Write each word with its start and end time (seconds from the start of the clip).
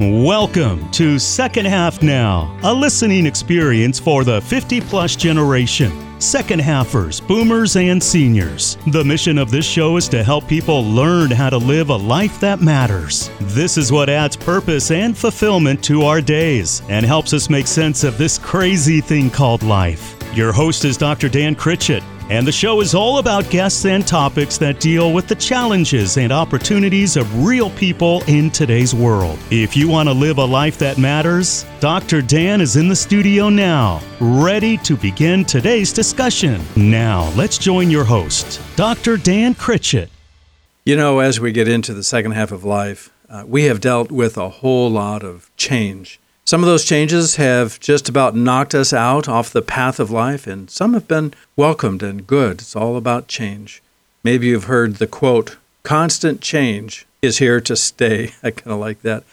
Welcome 0.00 0.88
to 0.92 1.18
Second 1.18 1.66
Half 1.66 2.02
Now, 2.02 2.56
a 2.62 2.72
listening 2.72 3.26
experience 3.26 3.98
for 3.98 4.22
the 4.22 4.40
50 4.42 4.80
plus 4.82 5.16
generation. 5.16 5.90
Second 6.20 6.60
halfers, 6.60 7.20
boomers, 7.20 7.74
and 7.74 8.00
seniors. 8.00 8.78
The 8.86 9.02
mission 9.02 9.38
of 9.38 9.50
this 9.50 9.66
show 9.66 9.96
is 9.96 10.08
to 10.10 10.22
help 10.22 10.46
people 10.46 10.84
learn 10.84 11.32
how 11.32 11.50
to 11.50 11.58
live 11.58 11.90
a 11.90 11.96
life 11.96 12.38
that 12.38 12.60
matters. 12.60 13.28
This 13.40 13.76
is 13.76 13.90
what 13.90 14.08
adds 14.08 14.36
purpose 14.36 14.92
and 14.92 15.18
fulfillment 15.18 15.82
to 15.86 16.02
our 16.02 16.20
days 16.20 16.80
and 16.88 17.04
helps 17.04 17.32
us 17.32 17.50
make 17.50 17.66
sense 17.66 18.04
of 18.04 18.16
this 18.18 18.38
crazy 18.38 19.00
thing 19.00 19.28
called 19.30 19.64
life. 19.64 20.14
Your 20.32 20.52
host 20.52 20.84
is 20.84 20.96
Dr. 20.96 21.28
Dan 21.28 21.56
Critchett, 21.56 22.04
and 22.30 22.46
the 22.46 22.52
show 22.52 22.80
is 22.80 22.94
all 22.94 23.18
about 23.18 23.48
guests 23.50 23.84
and 23.84 24.06
topics 24.06 24.58
that 24.58 24.80
deal 24.80 25.12
with 25.12 25.28
the 25.28 25.34
challenges 25.34 26.18
and 26.18 26.32
opportunities 26.32 27.16
of 27.16 27.44
real 27.44 27.70
people 27.70 28.22
in 28.26 28.50
today's 28.50 28.94
world. 28.94 29.38
If 29.50 29.76
you 29.76 29.88
want 29.88 30.08
to 30.08 30.12
live 30.12 30.38
a 30.38 30.44
life 30.44 30.78
that 30.78 30.98
matters, 30.98 31.64
Dr. 31.80 32.20
Dan 32.20 32.60
is 32.60 32.76
in 32.76 32.88
the 32.88 32.96
studio 32.96 33.48
now, 33.48 34.02
ready 34.20 34.76
to 34.78 34.96
begin 34.96 35.44
today's 35.44 35.92
discussion. 35.92 36.60
Now, 36.76 37.30
let's 37.36 37.56
join 37.56 37.90
your 37.90 38.04
host, 38.04 38.60
Dr. 38.76 39.16
Dan 39.16 39.54
Critchett. 39.54 40.10
You 40.84 40.96
know, 40.96 41.18
as 41.18 41.40
we 41.40 41.52
get 41.52 41.68
into 41.68 41.92
the 41.92 42.02
second 42.02 42.32
half 42.32 42.52
of 42.52 42.64
life, 42.64 43.10
uh, 43.28 43.44
we 43.46 43.64
have 43.64 43.80
dealt 43.80 44.10
with 44.10 44.36
a 44.36 44.48
whole 44.48 44.90
lot 44.90 45.22
of 45.22 45.50
change. 45.56 46.18
Some 46.48 46.62
of 46.62 46.66
those 46.66 46.86
changes 46.86 47.36
have 47.36 47.78
just 47.78 48.08
about 48.08 48.34
knocked 48.34 48.74
us 48.74 48.94
out 48.94 49.28
off 49.28 49.52
the 49.52 49.60
path 49.60 50.00
of 50.00 50.10
life, 50.10 50.46
and 50.46 50.70
some 50.70 50.94
have 50.94 51.06
been 51.06 51.34
welcomed 51.56 52.02
and 52.02 52.26
good. 52.26 52.62
It's 52.62 52.74
all 52.74 52.96
about 52.96 53.28
change. 53.28 53.82
Maybe 54.24 54.46
you've 54.46 54.64
heard 54.64 54.94
the 54.94 55.06
quote, 55.06 55.58
constant 55.82 56.40
change 56.40 57.06
is 57.20 57.36
here 57.36 57.60
to 57.60 57.76
stay. 57.76 58.32
I 58.42 58.52
kind 58.52 58.72
of 58.72 58.80
like 58.80 59.02
that 59.02 59.24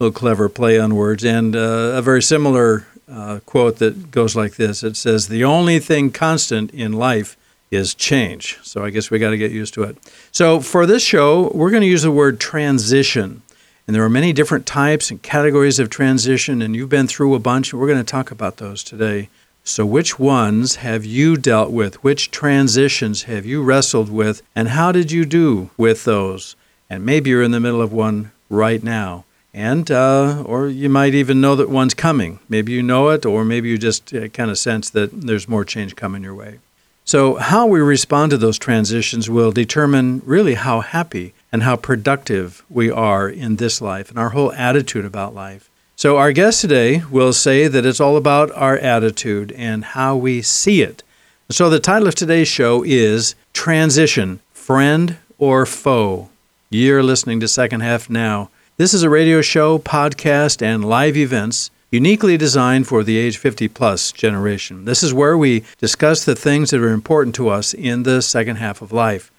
little 0.00 0.12
clever 0.12 0.48
play 0.48 0.76
on 0.76 0.96
words. 0.96 1.24
And 1.24 1.54
uh, 1.54 1.92
a 1.94 2.02
very 2.02 2.20
similar 2.20 2.88
uh, 3.08 3.38
quote 3.46 3.76
that 3.76 4.10
goes 4.10 4.34
like 4.34 4.56
this 4.56 4.82
it 4.82 4.96
says, 4.96 5.28
The 5.28 5.44
only 5.44 5.78
thing 5.78 6.10
constant 6.10 6.72
in 6.72 6.94
life 6.94 7.36
is 7.70 7.94
change. 7.94 8.58
So 8.64 8.84
I 8.84 8.90
guess 8.90 9.08
we 9.08 9.20
got 9.20 9.30
to 9.30 9.38
get 9.38 9.52
used 9.52 9.74
to 9.74 9.84
it. 9.84 9.98
So 10.32 10.58
for 10.58 10.84
this 10.84 11.04
show, 11.04 11.48
we're 11.54 11.70
going 11.70 11.82
to 11.82 11.86
use 11.86 12.02
the 12.02 12.10
word 12.10 12.40
transition. 12.40 13.42
And 13.86 13.94
there 13.94 14.02
are 14.02 14.10
many 14.10 14.32
different 14.32 14.66
types 14.66 15.12
and 15.12 15.22
categories 15.22 15.78
of 15.78 15.90
transition, 15.90 16.60
and 16.60 16.74
you've 16.74 16.88
been 16.88 17.06
through 17.06 17.34
a 17.34 17.38
bunch, 17.38 17.72
and 17.72 17.80
we're 17.80 17.86
going 17.86 18.04
to 18.04 18.04
talk 18.04 18.32
about 18.32 18.56
those 18.56 18.82
today. 18.82 19.28
So, 19.62 19.86
which 19.86 20.18
ones 20.18 20.76
have 20.76 21.04
you 21.04 21.36
dealt 21.36 21.70
with? 21.70 22.02
Which 22.02 22.32
transitions 22.32 23.24
have 23.24 23.46
you 23.46 23.62
wrestled 23.62 24.10
with? 24.10 24.42
And 24.56 24.68
how 24.68 24.90
did 24.90 25.12
you 25.12 25.24
do 25.24 25.70
with 25.76 26.04
those? 26.04 26.56
And 26.90 27.06
maybe 27.06 27.30
you're 27.30 27.44
in 27.44 27.52
the 27.52 27.60
middle 27.60 27.80
of 27.80 27.92
one 27.92 28.32
right 28.50 28.82
now. 28.82 29.24
And, 29.54 29.88
uh, 29.90 30.42
or 30.44 30.68
you 30.68 30.88
might 30.88 31.14
even 31.14 31.40
know 31.40 31.54
that 31.56 31.70
one's 31.70 31.94
coming. 31.94 32.40
Maybe 32.48 32.72
you 32.72 32.82
know 32.82 33.08
it, 33.10 33.24
or 33.24 33.44
maybe 33.44 33.68
you 33.68 33.78
just 33.78 34.12
uh, 34.12 34.28
kind 34.28 34.50
of 34.50 34.58
sense 34.58 34.90
that 34.90 35.10
there's 35.12 35.48
more 35.48 35.64
change 35.64 35.94
coming 35.94 36.24
your 36.24 36.34
way. 36.34 36.58
So, 37.08 37.36
how 37.36 37.66
we 37.66 37.78
respond 37.78 38.30
to 38.30 38.36
those 38.36 38.58
transitions 38.58 39.30
will 39.30 39.52
determine 39.52 40.22
really 40.24 40.54
how 40.54 40.80
happy 40.80 41.34
and 41.52 41.62
how 41.62 41.76
productive 41.76 42.64
we 42.68 42.90
are 42.90 43.28
in 43.28 43.56
this 43.56 43.80
life 43.80 44.10
and 44.10 44.18
our 44.18 44.30
whole 44.30 44.52
attitude 44.54 45.04
about 45.04 45.32
life. 45.32 45.70
So, 45.94 46.16
our 46.16 46.32
guest 46.32 46.60
today 46.60 47.04
will 47.08 47.32
say 47.32 47.68
that 47.68 47.86
it's 47.86 48.00
all 48.00 48.16
about 48.16 48.50
our 48.56 48.76
attitude 48.76 49.52
and 49.52 49.84
how 49.84 50.16
we 50.16 50.42
see 50.42 50.82
it. 50.82 51.04
So, 51.48 51.70
the 51.70 51.78
title 51.78 52.08
of 52.08 52.16
today's 52.16 52.48
show 52.48 52.82
is 52.84 53.36
Transition 53.52 54.40
Friend 54.52 55.16
or 55.38 55.64
Foe. 55.64 56.28
You're 56.70 57.04
listening 57.04 57.38
to 57.38 57.46
Second 57.46 57.82
Half 57.82 58.10
Now. 58.10 58.50
This 58.78 58.92
is 58.92 59.04
a 59.04 59.10
radio 59.10 59.42
show, 59.42 59.78
podcast, 59.78 60.60
and 60.60 60.84
live 60.84 61.16
events 61.16 61.70
uniquely 61.90 62.36
designed 62.36 62.86
for 62.86 63.04
the 63.04 63.16
age 63.16 63.38
50 63.38 63.68
plus 63.68 64.12
generation. 64.12 64.84
This 64.84 65.02
is 65.02 65.14
where 65.14 65.38
we 65.38 65.64
discuss 65.78 66.24
the 66.24 66.34
things 66.34 66.70
that 66.70 66.80
are 66.80 66.92
important 66.92 67.34
to 67.36 67.48
us 67.48 67.74
in 67.74 68.02
the 68.02 68.20
second 68.22 68.56
half 68.56 68.82
of 68.82 68.92
life. 68.92 69.30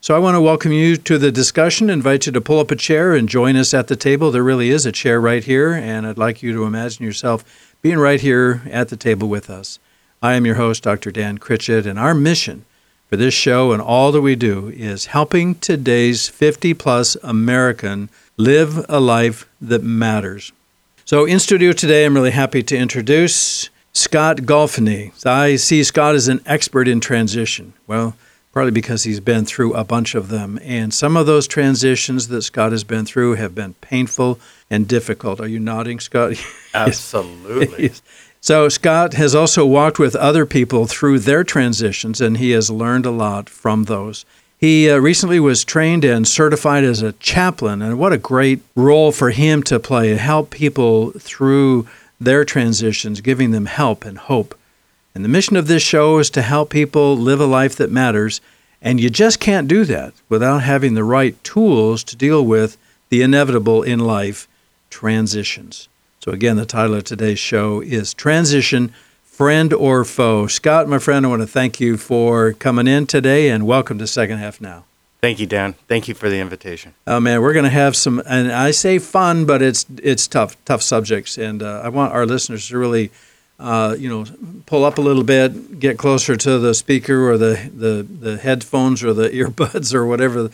So 0.00 0.16
I 0.16 0.18
want 0.18 0.34
to 0.34 0.40
welcome 0.40 0.72
you 0.72 0.96
to 0.96 1.16
the 1.16 1.30
discussion, 1.30 1.88
invite 1.88 2.26
you 2.26 2.32
to 2.32 2.40
pull 2.40 2.58
up 2.58 2.72
a 2.72 2.76
chair 2.76 3.14
and 3.14 3.28
join 3.28 3.54
us 3.54 3.72
at 3.72 3.86
the 3.86 3.94
table. 3.94 4.32
There 4.32 4.42
really 4.42 4.70
is 4.70 4.84
a 4.84 4.90
chair 4.90 5.20
right 5.20 5.44
here, 5.44 5.72
and 5.72 6.06
I'd 6.06 6.18
like 6.18 6.42
you 6.42 6.52
to 6.54 6.64
imagine 6.64 7.04
yourself 7.04 7.74
being 7.82 7.98
right 7.98 8.20
here 8.20 8.62
at 8.68 8.88
the 8.88 8.96
table 8.96 9.28
with 9.28 9.48
us. 9.48 9.78
I 10.20 10.34
am 10.34 10.44
your 10.44 10.56
host, 10.56 10.82
Dr. 10.82 11.12
Dan 11.12 11.38
Critchett, 11.38 11.86
and 11.86 12.00
our 12.00 12.14
mission 12.14 12.64
for 13.08 13.16
this 13.16 13.34
show 13.34 13.72
and 13.72 13.80
all 13.80 14.10
that 14.10 14.22
we 14.22 14.34
do 14.34 14.70
is 14.70 15.06
helping 15.06 15.54
today's 15.56 16.28
50 16.28 16.74
plus 16.74 17.16
American 17.22 18.08
live 18.36 18.84
a 18.88 18.98
life 18.98 19.48
that 19.60 19.84
matters. 19.84 20.50
So, 21.12 21.26
in 21.26 21.40
studio 21.40 21.72
today, 21.72 22.06
I'm 22.06 22.14
really 22.14 22.30
happy 22.30 22.62
to 22.62 22.74
introduce 22.74 23.68
Scott 23.92 24.38
Golfany. 24.38 25.12
I 25.26 25.56
see 25.56 25.84
Scott 25.84 26.14
as 26.14 26.26
an 26.28 26.40
expert 26.46 26.88
in 26.88 27.00
transition. 27.00 27.74
Well, 27.86 28.16
partly 28.50 28.70
because 28.70 29.04
he's 29.04 29.20
been 29.20 29.44
through 29.44 29.74
a 29.74 29.84
bunch 29.84 30.14
of 30.14 30.28
them. 30.30 30.58
And 30.62 30.94
some 30.94 31.18
of 31.18 31.26
those 31.26 31.46
transitions 31.46 32.28
that 32.28 32.40
Scott 32.40 32.72
has 32.72 32.82
been 32.82 33.04
through 33.04 33.34
have 33.34 33.54
been 33.54 33.74
painful 33.82 34.40
and 34.70 34.88
difficult. 34.88 35.38
Are 35.38 35.46
you 35.46 35.60
nodding, 35.60 36.00
Scott? 36.00 36.32
Absolutely. 36.74 37.92
so, 38.40 38.70
Scott 38.70 39.12
has 39.12 39.34
also 39.34 39.66
walked 39.66 39.98
with 39.98 40.16
other 40.16 40.46
people 40.46 40.86
through 40.86 41.18
their 41.18 41.44
transitions, 41.44 42.22
and 42.22 42.38
he 42.38 42.52
has 42.52 42.70
learned 42.70 43.04
a 43.04 43.10
lot 43.10 43.50
from 43.50 43.84
those. 43.84 44.24
He 44.62 44.88
uh, 44.88 44.98
recently 44.98 45.40
was 45.40 45.64
trained 45.64 46.04
and 46.04 46.24
certified 46.24 46.84
as 46.84 47.02
a 47.02 47.14
chaplain, 47.14 47.82
and 47.82 47.98
what 47.98 48.12
a 48.12 48.16
great 48.16 48.62
role 48.76 49.10
for 49.10 49.30
him 49.30 49.64
to 49.64 49.80
play 49.80 50.14
help 50.14 50.50
people 50.50 51.10
through 51.18 51.88
their 52.20 52.44
transitions, 52.44 53.20
giving 53.20 53.50
them 53.50 53.66
help 53.66 54.04
and 54.04 54.16
hope. 54.16 54.56
And 55.16 55.24
the 55.24 55.28
mission 55.28 55.56
of 55.56 55.66
this 55.66 55.82
show 55.82 56.20
is 56.20 56.30
to 56.30 56.42
help 56.42 56.70
people 56.70 57.16
live 57.16 57.40
a 57.40 57.44
life 57.44 57.74
that 57.74 57.90
matters. 57.90 58.40
And 58.80 59.00
you 59.00 59.10
just 59.10 59.40
can't 59.40 59.66
do 59.66 59.84
that 59.86 60.14
without 60.28 60.62
having 60.62 60.94
the 60.94 61.02
right 61.02 61.42
tools 61.42 62.04
to 62.04 62.14
deal 62.14 62.46
with 62.46 62.78
the 63.08 63.20
inevitable 63.20 63.82
in 63.82 63.98
life 63.98 64.46
transitions. 64.90 65.88
So, 66.20 66.30
again, 66.30 66.54
the 66.54 66.66
title 66.66 66.94
of 66.94 67.02
today's 67.02 67.40
show 67.40 67.80
is 67.80 68.14
Transition 68.14 68.94
Friend 69.42 69.72
or 69.72 70.04
Foe. 70.04 70.46
Scott, 70.46 70.86
my 70.86 71.00
friend, 71.00 71.26
I 71.26 71.28
want 71.28 71.42
to 71.42 71.48
thank 71.48 71.80
you 71.80 71.96
for 71.96 72.52
coming 72.52 72.86
in 72.86 73.08
today 73.08 73.48
and 73.48 73.66
welcome 73.66 73.98
to 73.98 74.06
Second 74.06 74.38
Half 74.38 74.60
Now. 74.60 74.84
Thank 75.20 75.40
you, 75.40 75.48
Dan. 75.48 75.72
Thank 75.88 76.06
you 76.06 76.14
for 76.14 76.30
the 76.30 76.38
invitation. 76.38 76.94
Oh 77.08 77.18
man, 77.18 77.42
we're 77.42 77.52
going 77.52 77.64
to 77.64 77.68
have 77.70 77.96
some, 77.96 78.22
and 78.24 78.52
I 78.52 78.70
say 78.70 79.00
fun, 79.00 79.44
but 79.44 79.60
it's 79.60 79.84
it's 80.00 80.28
tough, 80.28 80.56
tough 80.64 80.80
subjects, 80.80 81.38
and 81.38 81.60
uh, 81.60 81.80
I 81.82 81.88
want 81.88 82.12
our 82.12 82.24
listeners 82.24 82.68
to 82.68 82.78
really 82.78 83.10
uh, 83.58 83.96
you 83.98 84.08
know, 84.08 84.24
pull 84.66 84.84
up 84.84 84.98
a 84.98 85.00
little 85.00 85.24
bit, 85.24 85.80
get 85.80 85.98
closer 85.98 86.36
to 86.36 86.60
the 86.60 86.72
speaker 86.72 87.28
or 87.28 87.36
the, 87.36 87.68
the, 87.74 88.04
the 88.04 88.36
headphones 88.36 89.02
or 89.02 89.12
the 89.12 89.28
earbuds 89.30 89.92
or 89.92 90.06
whatever, 90.06 90.50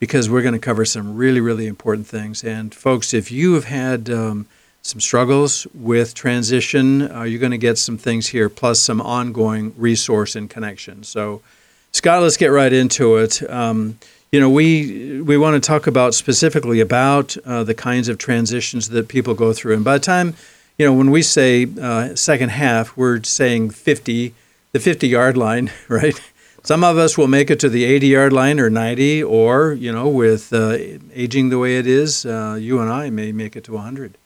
because 0.00 0.28
we're 0.28 0.42
going 0.42 0.54
to 0.54 0.58
cover 0.58 0.84
some 0.84 1.14
really, 1.16 1.40
really 1.40 1.68
important 1.68 2.08
things. 2.08 2.42
And 2.42 2.74
folks, 2.74 3.14
if 3.14 3.30
you 3.30 3.54
have 3.54 3.66
had 3.66 4.10
um, 4.10 4.48
some 4.84 5.00
struggles 5.00 5.66
with 5.74 6.14
transition, 6.14 7.10
uh, 7.10 7.24
you're 7.24 7.40
going 7.40 7.50
to 7.50 7.58
get 7.58 7.76
some 7.76 7.98
things 7.98 8.28
here, 8.28 8.48
plus 8.48 8.78
some 8.78 9.00
ongoing 9.00 9.74
resource 9.76 10.36
and 10.36 10.48
connection. 10.48 11.02
So, 11.02 11.42
Scott, 11.90 12.22
let's 12.22 12.36
get 12.36 12.52
right 12.52 12.72
into 12.72 13.16
it. 13.16 13.42
Um, 13.50 13.98
you 14.30 14.38
know, 14.38 14.48
we 14.48 15.20
we 15.20 15.36
want 15.36 15.60
to 15.60 15.66
talk 15.66 15.88
about 15.88 16.14
specifically 16.14 16.80
about 16.80 17.36
uh, 17.44 17.64
the 17.64 17.74
kinds 17.74 18.08
of 18.08 18.18
transitions 18.18 18.90
that 18.90 19.08
people 19.08 19.34
go 19.34 19.52
through, 19.52 19.74
and 19.74 19.84
by 19.84 19.98
the 19.98 20.04
time 20.04 20.34
you 20.78 20.86
know, 20.86 20.92
when 20.92 21.10
we 21.10 21.22
say 21.22 21.68
uh, 21.80 22.14
second 22.16 22.50
half, 22.50 22.96
we're 22.96 23.22
saying 23.22 23.70
50, 23.70 24.34
the 24.72 24.80
50 24.80 25.08
yard 25.08 25.36
line, 25.36 25.70
right? 25.88 26.20
Some 26.62 26.82
of 26.82 26.96
us 26.96 27.18
will 27.18 27.28
make 27.28 27.50
it 27.50 27.60
to 27.60 27.68
the 27.68 27.84
80 27.84 28.06
yard 28.08 28.32
line 28.32 28.58
or 28.58 28.70
90, 28.70 29.22
or, 29.22 29.72
you 29.74 29.92
know, 29.92 30.08
with 30.08 30.52
uh, 30.52 30.76
aging 31.12 31.50
the 31.50 31.58
way 31.58 31.76
it 31.76 31.86
is, 31.86 32.24
uh, 32.26 32.56
you 32.58 32.80
and 32.80 32.90
I 32.90 33.10
may 33.10 33.32
make 33.32 33.54
it 33.54 33.64
to 33.64 33.72
100. 33.74 34.16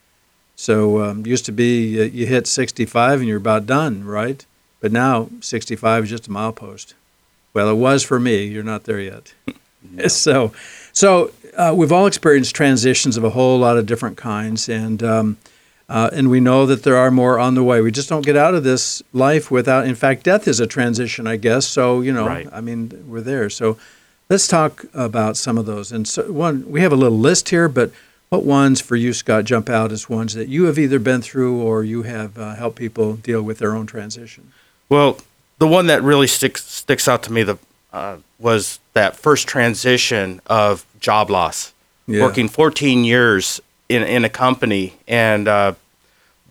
So 0.58 1.00
um, 1.02 1.24
used 1.24 1.46
to 1.46 1.52
be 1.52 2.00
uh, 2.00 2.04
you 2.04 2.26
hit 2.26 2.48
65 2.48 3.20
and 3.20 3.28
you're 3.28 3.38
about 3.38 3.64
done, 3.64 4.04
right? 4.04 4.44
But 4.80 4.90
now 4.90 5.28
65 5.40 6.04
is 6.04 6.10
just 6.10 6.26
a 6.26 6.30
milepost. 6.30 6.94
Well, 7.54 7.70
it 7.70 7.76
was 7.76 8.02
for 8.02 8.18
me. 8.18 8.44
You're 8.44 8.64
not 8.64 8.82
there 8.82 9.00
yet. 9.00 9.34
so, 10.08 10.52
so 10.92 11.30
uh, 11.56 11.72
we've 11.76 11.92
all 11.92 12.06
experienced 12.06 12.56
transitions 12.56 13.16
of 13.16 13.22
a 13.22 13.30
whole 13.30 13.56
lot 13.56 13.78
of 13.78 13.86
different 13.86 14.16
kinds, 14.16 14.68
and 14.68 15.00
um, 15.04 15.36
uh, 15.88 16.10
and 16.12 16.28
we 16.28 16.40
know 16.40 16.66
that 16.66 16.82
there 16.82 16.96
are 16.96 17.12
more 17.12 17.38
on 17.38 17.54
the 17.54 17.62
way. 17.62 17.80
We 17.80 17.92
just 17.92 18.08
don't 18.08 18.26
get 18.26 18.36
out 18.36 18.54
of 18.54 18.64
this 18.64 19.00
life 19.12 19.52
without, 19.52 19.86
in 19.86 19.94
fact, 19.94 20.24
death 20.24 20.48
is 20.48 20.58
a 20.58 20.66
transition, 20.66 21.28
I 21.28 21.36
guess. 21.36 21.66
So, 21.66 22.00
you 22.00 22.12
know, 22.12 22.26
right. 22.26 22.48
I 22.52 22.60
mean, 22.60 23.06
we're 23.08 23.22
there. 23.22 23.48
So 23.48 23.78
let's 24.28 24.48
talk 24.48 24.84
about 24.92 25.36
some 25.36 25.56
of 25.56 25.66
those. 25.66 25.90
And 25.92 26.06
so, 26.06 26.30
one, 26.30 26.68
we 26.68 26.82
have 26.82 26.92
a 26.92 26.96
little 26.96 27.16
list 27.16 27.48
here, 27.48 27.68
but 27.68 27.90
what 28.28 28.44
ones 28.44 28.80
for 28.80 28.96
you, 28.96 29.12
Scott, 29.12 29.44
jump 29.44 29.68
out 29.70 29.90
as 29.92 30.08
ones 30.08 30.34
that 30.34 30.48
you 30.48 30.64
have 30.64 30.78
either 30.78 30.98
been 30.98 31.22
through 31.22 31.60
or 31.62 31.82
you 31.84 32.02
have 32.02 32.38
uh, 32.38 32.54
helped 32.54 32.76
people 32.76 33.14
deal 33.16 33.42
with 33.42 33.58
their 33.58 33.74
own 33.74 33.86
transition? 33.86 34.52
Well, 34.88 35.18
the 35.58 35.66
one 35.66 35.86
that 35.86 36.02
really 36.02 36.26
sticks 36.26 36.64
sticks 36.64 37.08
out 37.08 37.22
to 37.24 37.32
me 37.32 37.42
the 37.42 37.56
uh, 37.92 38.18
was 38.38 38.78
that 38.92 39.16
first 39.16 39.48
transition 39.48 40.40
of 40.46 40.84
job 41.00 41.30
loss. 41.30 41.72
Yeah. 42.06 42.22
Working 42.22 42.48
14 42.48 43.04
years 43.04 43.60
in 43.88 44.02
in 44.02 44.24
a 44.24 44.28
company 44.30 44.94
and 45.06 45.48
uh, 45.48 45.74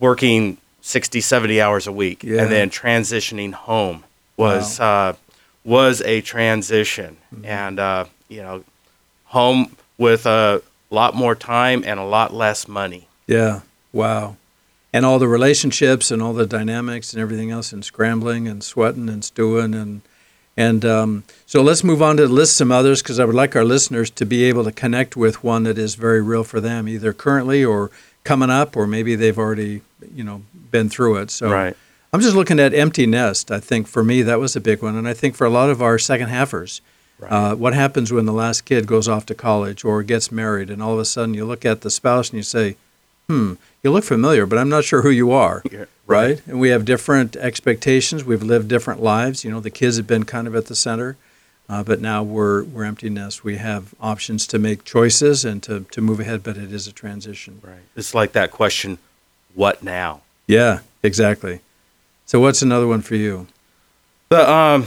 working 0.00 0.58
60, 0.82 1.20
70 1.20 1.60
hours 1.60 1.86
a 1.86 1.92
week, 1.92 2.22
Yeah. 2.22 2.42
and 2.42 2.50
then 2.52 2.70
transitioning 2.70 3.52
home 3.52 4.04
was 4.36 4.78
uh, 4.80 5.14
was 5.64 6.00
a 6.02 6.20
transition, 6.22 7.16
and 7.44 7.78
uh, 7.80 8.04
you 8.28 8.42
know, 8.42 8.64
home 9.26 9.76
with 9.96 10.26
a 10.26 10.62
lot 10.90 11.14
more 11.14 11.34
time 11.34 11.82
and 11.86 11.98
a 12.00 12.04
lot 12.04 12.32
less 12.32 12.66
money. 12.68 13.08
Yeah. 13.26 13.60
Wow. 13.92 14.36
And 14.92 15.04
all 15.04 15.18
the 15.18 15.28
relationships 15.28 16.10
and 16.10 16.22
all 16.22 16.32
the 16.32 16.46
dynamics 16.46 17.12
and 17.12 17.20
everything 17.20 17.50
else, 17.50 17.72
and 17.72 17.84
scrambling 17.84 18.48
and 18.48 18.62
sweating 18.64 19.08
and 19.08 19.22
stewing 19.24 19.74
and 19.74 20.00
and 20.56 20.84
um, 20.84 21.22
so 21.46 21.62
let's 21.62 21.84
move 21.84 22.02
on 22.02 22.16
to 22.16 22.26
list 22.26 22.56
some 22.56 22.72
others 22.72 23.00
because 23.00 23.20
I 23.20 23.24
would 23.24 23.34
like 23.36 23.54
our 23.54 23.64
listeners 23.64 24.10
to 24.10 24.26
be 24.26 24.42
able 24.42 24.64
to 24.64 24.72
connect 24.72 25.16
with 25.16 25.44
one 25.44 25.62
that 25.62 25.78
is 25.78 25.94
very 25.94 26.20
real 26.20 26.42
for 26.42 26.60
them, 26.60 26.88
either 26.88 27.12
currently 27.12 27.64
or 27.64 27.92
coming 28.24 28.50
up, 28.50 28.76
or 28.76 28.84
maybe 28.88 29.14
they've 29.14 29.38
already 29.38 29.82
you 30.12 30.24
know 30.24 30.42
been 30.72 30.88
through 30.88 31.18
it. 31.18 31.30
So 31.30 31.48
Right. 31.48 31.76
I'm 32.12 32.20
just 32.20 32.34
looking 32.34 32.58
at 32.58 32.74
empty 32.74 33.06
nest. 33.06 33.52
I 33.52 33.60
think 33.60 33.86
for 33.86 34.02
me 34.02 34.22
that 34.22 34.40
was 34.40 34.56
a 34.56 34.60
big 34.60 34.82
one, 34.82 34.96
and 34.96 35.06
I 35.06 35.14
think 35.14 35.36
for 35.36 35.46
a 35.46 35.50
lot 35.50 35.70
of 35.70 35.80
our 35.80 35.96
second 35.96 36.28
halfers, 36.28 36.80
Right. 37.18 37.32
uh, 37.32 37.56
what 37.56 37.74
happens 37.74 38.12
when 38.12 38.26
the 38.26 38.32
last 38.32 38.64
kid 38.64 38.86
goes 38.86 39.08
off 39.08 39.26
to 39.26 39.34
college 39.34 39.84
or 39.84 40.02
gets 40.04 40.30
married, 40.30 40.70
and 40.70 40.80
all 40.82 40.92
of 40.94 41.00
a 41.00 41.04
sudden 41.04 41.34
you 41.34 41.44
look 41.44 41.64
at 41.64 41.80
the 41.80 41.90
spouse 41.90 42.30
and 42.30 42.36
you 42.36 42.42
say, 42.44 42.76
"Hmm, 43.28 43.54
you 43.82 43.90
look 43.90 44.04
familiar, 44.04 44.46
but 44.46 44.58
I'm 44.58 44.68
not 44.68 44.84
sure 44.84 45.02
who 45.02 45.10
you 45.10 45.32
are." 45.32 45.62
Yeah, 45.70 45.86
Right? 46.06 46.40
And 46.46 46.60
we 46.60 46.68
have 46.70 46.84
different 46.84 47.36
expectations. 47.36 48.24
We've 48.24 48.42
lived 48.42 48.68
different 48.68 49.02
lives. 49.02 49.44
You 49.44 49.50
know, 49.50 49.60
the 49.60 49.70
kids 49.70 49.96
have 49.96 50.06
been 50.06 50.24
kind 50.24 50.46
of 50.46 50.54
at 50.54 50.66
the 50.66 50.76
center, 50.76 51.16
uh, 51.68 51.82
but 51.82 52.00
now 52.00 52.22
we're 52.22 52.62
we're 52.62 52.84
empty 52.84 53.10
nest. 53.10 53.42
We 53.44 53.56
have 53.56 53.94
options 54.00 54.46
to 54.48 54.58
make 54.58 54.84
choices 54.84 55.44
and 55.44 55.60
to 55.64 55.86
to 55.90 56.00
move 56.00 56.20
ahead, 56.20 56.42
but 56.44 56.56
it 56.56 56.72
is 56.72 56.86
a 56.86 56.92
transition. 56.92 57.60
Right. 57.62 57.80
It's 57.96 58.14
like 58.14 58.32
that 58.32 58.52
question, 58.52 58.98
what 59.54 59.82
now? 59.82 60.20
Yeah, 60.46 60.80
exactly. 61.02 61.60
So 62.26 62.38
what's 62.40 62.62
another 62.62 62.86
one 62.86 63.02
for 63.02 63.16
you? 63.16 63.46
The 64.28 64.48
um, 64.50 64.86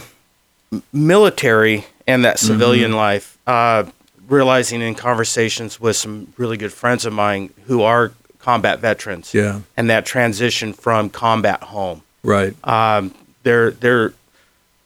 military 0.94 1.86
and 2.08 2.26
that 2.26 2.40
civilian 2.40 2.94
life, 2.94 3.38
uh, 3.48 3.84
realizing 4.28 4.82
in 4.82 4.96
conversations 4.96 5.80
with 5.80 5.96
some 5.96 6.34
really 6.38 6.58
good 6.58 6.74
friends 6.74 7.06
of 7.06 7.14
mine 7.14 7.50
who 7.66 7.82
are 7.82 8.12
combat 8.40 8.80
veterans, 8.80 9.34
Yeah. 9.34 9.60
and 9.78 9.90
that 9.90 10.06
transition 10.06 10.74
from 10.74 11.10
combat 11.10 11.62
home, 11.64 12.02
Right. 12.24 12.56
um, 12.68 13.14
they're 13.44 13.72
they're 13.72 14.14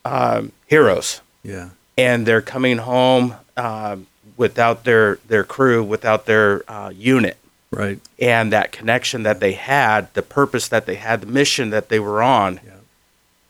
um, 0.03 0.51
heroes, 0.67 1.21
Yeah. 1.43 1.69
and 1.97 2.25
they're 2.25 2.41
coming 2.41 2.77
home 2.79 3.35
um, 3.57 4.07
without 4.37 4.83
their 4.83 5.19
their 5.27 5.43
crew, 5.43 5.83
without 5.83 6.25
their 6.25 6.63
uh, 6.69 6.89
unit, 6.89 7.37
Right. 7.71 7.99
and 8.19 8.51
that 8.51 8.71
connection 8.71 9.23
that 9.23 9.39
they 9.39 9.53
had, 9.53 10.13
the 10.13 10.21
purpose 10.21 10.67
that 10.67 10.85
they 10.85 10.95
had, 10.95 11.21
the 11.21 11.27
mission 11.27 11.69
that 11.69 11.89
they 11.89 11.99
were 11.99 12.21
on, 12.21 12.59
Yeah. 12.65 12.71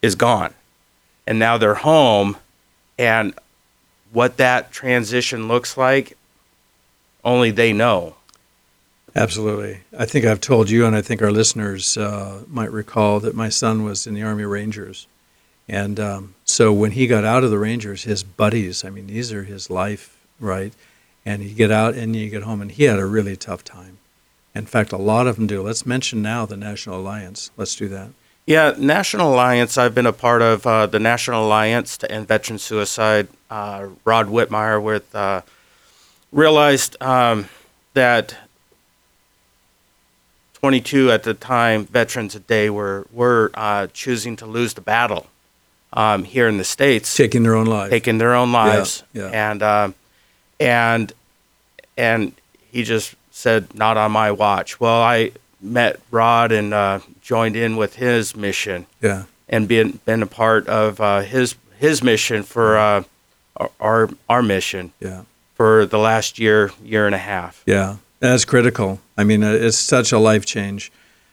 is 0.01 0.15
gone. 0.15 0.53
And 1.27 1.39
now 1.39 1.57
they're 1.57 1.75
home, 1.75 2.37
and 2.97 3.33
what 4.11 4.37
that 4.37 4.71
transition 4.71 5.47
looks 5.47 5.75
like, 5.77 6.17
only 7.23 7.51
they 7.51 7.73
know. 7.73 8.15
Absolutely. 9.15 9.79
I 9.97 10.05
think 10.05 10.25
I've 10.25 10.41
told 10.41 10.69
you, 10.69 10.85
and 10.85 10.95
I 10.95 11.01
think 11.01 11.21
our 11.21 11.31
listeners 11.31 11.97
uh, 11.97 12.43
might 12.47 12.71
recall 12.71 13.19
that 13.21 13.33
my 13.33 13.49
son 13.49 13.83
was 13.83 14.05
in 14.05 14.13
the 14.13 14.23
Army 14.23 14.43
Rangers. 14.43 15.07
And 15.67 15.99
um, 15.99 16.35
so 16.43 16.71
when 16.71 16.91
he 16.91 17.07
got 17.07 17.23
out 17.23 17.43
of 17.43 17.49
the 17.49 17.57
Rangers, 17.57 18.03
his 18.03 18.23
buddies, 18.23 18.85
I 18.85 18.89
mean, 18.89 19.07
these 19.07 19.33
are 19.33 19.43
his 19.43 19.69
life, 19.69 20.17
right? 20.39 20.73
And 21.25 21.41
you 21.41 21.55
get 21.55 21.71
out 21.71 21.95
and 21.95 22.15
you 22.15 22.29
get 22.29 22.43
home, 22.43 22.61
and 22.61 22.71
he 22.71 22.83
had 22.83 22.99
a 22.99 23.05
really 23.05 23.35
tough 23.35 23.63
time. 23.63 23.97
In 24.53 24.65
fact, 24.65 24.91
a 24.91 24.97
lot 24.97 25.27
of 25.27 25.37
them 25.37 25.47
do. 25.47 25.61
Let's 25.61 25.85
mention 25.85 26.21
now 26.21 26.45
the 26.45 26.57
National 26.57 26.99
Alliance. 26.99 27.51
Let's 27.57 27.75
do 27.75 27.87
that. 27.89 28.09
Yeah, 28.45 28.75
National 28.77 29.33
Alliance. 29.33 29.77
I've 29.77 29.95
been 29.95 30.05
a 30.05 30.13
part 30.13 30.41
of 30.43 30.67
uh, 30.67 30.85
the 30.85 30.99
National 30.99 31.45
Alliance 31.45 31.97
to 31.97 32.11
End 32.11 32.27
Veteran 32.27 32.59
Suicide. 32.59 33.27
Uh, 33.49 33.87
Rod 34.05 34.27
Whitmire 34.27 34.81
with 34.81 35.13
uh, 35.15 35.41
realized 36.31 37.01
um, 37.01 37.47
that 37.93 38.35
22 40.55 41.11
at 41.11 41.23
the 41.23 41.33
time 41.33 41.85
veterans 41.85 42.35
a 42.35 42.39
day 42.39 42.69
were 42.69 43.07
were 43.11 43.51
uh, 43.55 43.87
choosing 43.93 44.35
to 44.35 44.45
lose 44.45 44.73
the 44.75 44.81
battle 44.81 45.27
um, 45.93 46.23
here 46.23 46.47
in 46.47 46.57
the 46.57 46.63
states. 46.63 47.15
Taking 47.15 47.43
their 47.43 47.55
own 47.55 47.67
life. 47.67 47.89
taking 47.89 48.17
their 48.19 48.35
own 48.35 48.51
lives. 48.51 49.03
yeah. 49.13 49.27
And 49.27 49.63
um, 49.63 49.95
and 50.59 51.13
and 51.97 52.33
he 52.71 52.83
just 52.83 53.15
said, 53.31 53.73
"Not 53.73 53.97
on 53.97 54.11
my 54.11 54.31
watch." 54.31 54.79
Well, 54.79 55.01
I 55.01 55.31
met 55.61 55.99
Rod 56.11 56.51
and 56.51 56.73
uh, 56.73 56.99
joined 57.25 57.55
in 57.55 57.75
with 57.75 57.95
his 57.95 58.35
mission 58.35 58.85
yeah. 59.01 59.23
and 59.49 59.67
been 59.67 59.99
been 60.05 60.21
a 60.21 60.27
part 60.27 60.67
of 60.69 61.01
uh, 61.01 61.21
his 61.21 61.55
his 61.79 62.01
mission 62.03 62.43
for 62.43 62.77
uh, 62.77 63.03
our 63.79 64.09
our 64.29 64.41
mission 64.43 64.93
Yeah. 64.99 65.23
for 65.55 65.85
the 65.87 65.97
last 65.97 66.39
year 66.39 66.71
year 66.83 67.05
and 67.07 67.15
a 67.15 67.23
half. 67.33 67.63
Yeah, 67.65 67.95
that's 68.19 68.45
critical. 68.45 68.99
I 69.17 69.23
mean, 69.23 69.43
uh, 69.43 69.51
it's 69.51 69.77
such 69.77 70.11
a 70.13 70.19
life 70.19 70.45
change. 70.45 70.91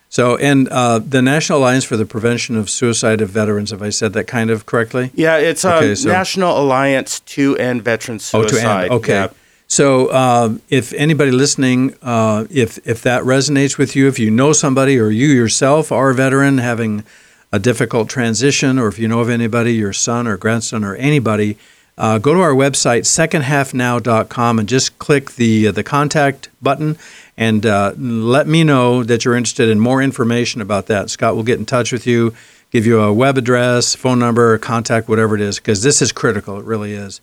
So, 0.08 0.36
and 0.36 0.68
uh, 0.68 0.98
the 0.98 1.22
National 1.22 1.58
Alliance 1.58 1.84
for 1.84 1.96
the 1.96 2.04
Prevention 2.04 2.54
of 2.56 2.68
Suicide 2.68 3.22
of 3.22 3.30
Veterans, 3.30 3.70
have 3.70 3.80
I 3.82 3.88
said 3.90 4.12
that 4.12 4.26
kind 4.26 4.50
of 4.50 4.66
correctly? 4.66 5.10
Yeah, 5.14 5.38
it's 5.38 5.64
a 5.64 5.76
Okay, 5.76 5.94
so- 5.94 6.10
National 6.10 6.58
Alliance 6.58 7.20
to 7.20 7.56
End 7.56 7.82
Veteran 7.82 8.16
Oh, 8.16 8.18
Suicide. 8.46 8.60
to 8.60 8.68
end. 8.84 8.90
Okay. 8.92 9.12
Yeah. 9.12 9.28
So, 9.72 10.12
um, 10.12 10.60
if 10.68 10.92
anybody 10.92 11.30
listening, 11.30 11.94
uh, 12.02 12.44
if 12.50 12.78
if 12.86 13.00
that 13.04 13.22
resonates 13.22 13.78
with 13.78 13.96
you, 13.96 14.06
if 14.06 14.18
you 14.18 14.30
know 14.30 14.52
somebody 14.52 14.98
or 14.98 15.08
you 15.08 15.28
yourself 15.28 15.90
are 15.90 16.10
a 16.10 16.14
veteran 16.14 16.58
having 16.58 17.04
a 17.50 17.58
difficult 17.58 18.10
transition, 18.10 18.78
or 18.78 18.88
if 18.88 18.98
you 18.98 19.08
know 19.08 19.20
of 19.20 19.30
anybody, 19.30 19.72
your 19.72 19.94
son 19.94 20.26
or 20.26 20.36
grandson 20.36 20.84
or 20.84 20.94
anybody, 20.96 21.56
uh, 21.96 22.18
go 22.18 22.34
to 22.34 22.40
our 22.40 22.52
website 22.52 23.06
secondhalfnow.com 23.06 24.58
and 24.58 24.68
just 24.68 24.98
click 24.98 25.30
the 25.36 25.68
uh, 25.68 25.72
the 25.72 25.82
contact 25.82 26.50
button 26.60 26.98
and 27.38 27.64
uh, 27.64 27.94
let 27.96 28.46
me 28.46 28.64
know 28.64 29.02
that 29.02 29.24
you're 29.24 29.36
interested 29.36 29.70
in 29.70 29.80
more 29.80 30.02
information 30.02 30.60
about 30.60 30.84
that. 30.88 31.08
Scott 31.08 31.34
will 31.34 31.44
get 31.44 31.58
in 31.58 31.64
touch 31.64 31.92
with 31.92 32.06
you, 32.06 32.34
give 32.72 32.84
you 32.84 33.00
a 33.00 33.10
web 33.10 33.38
address, 33.38 33.94
phone 33.94 34.18
number, 34.18 34.58
contact, 34.58 35.08
whatever 35.08 35.34
it 35.34 35.40
is, 35.40 35.56
because 35.56 35.82
this 35.82 36.02
is 36.02 36.12
critical. 36.12 36.58
It 36.58 36.66
really 36.66 36.92
is. 36.92 37.22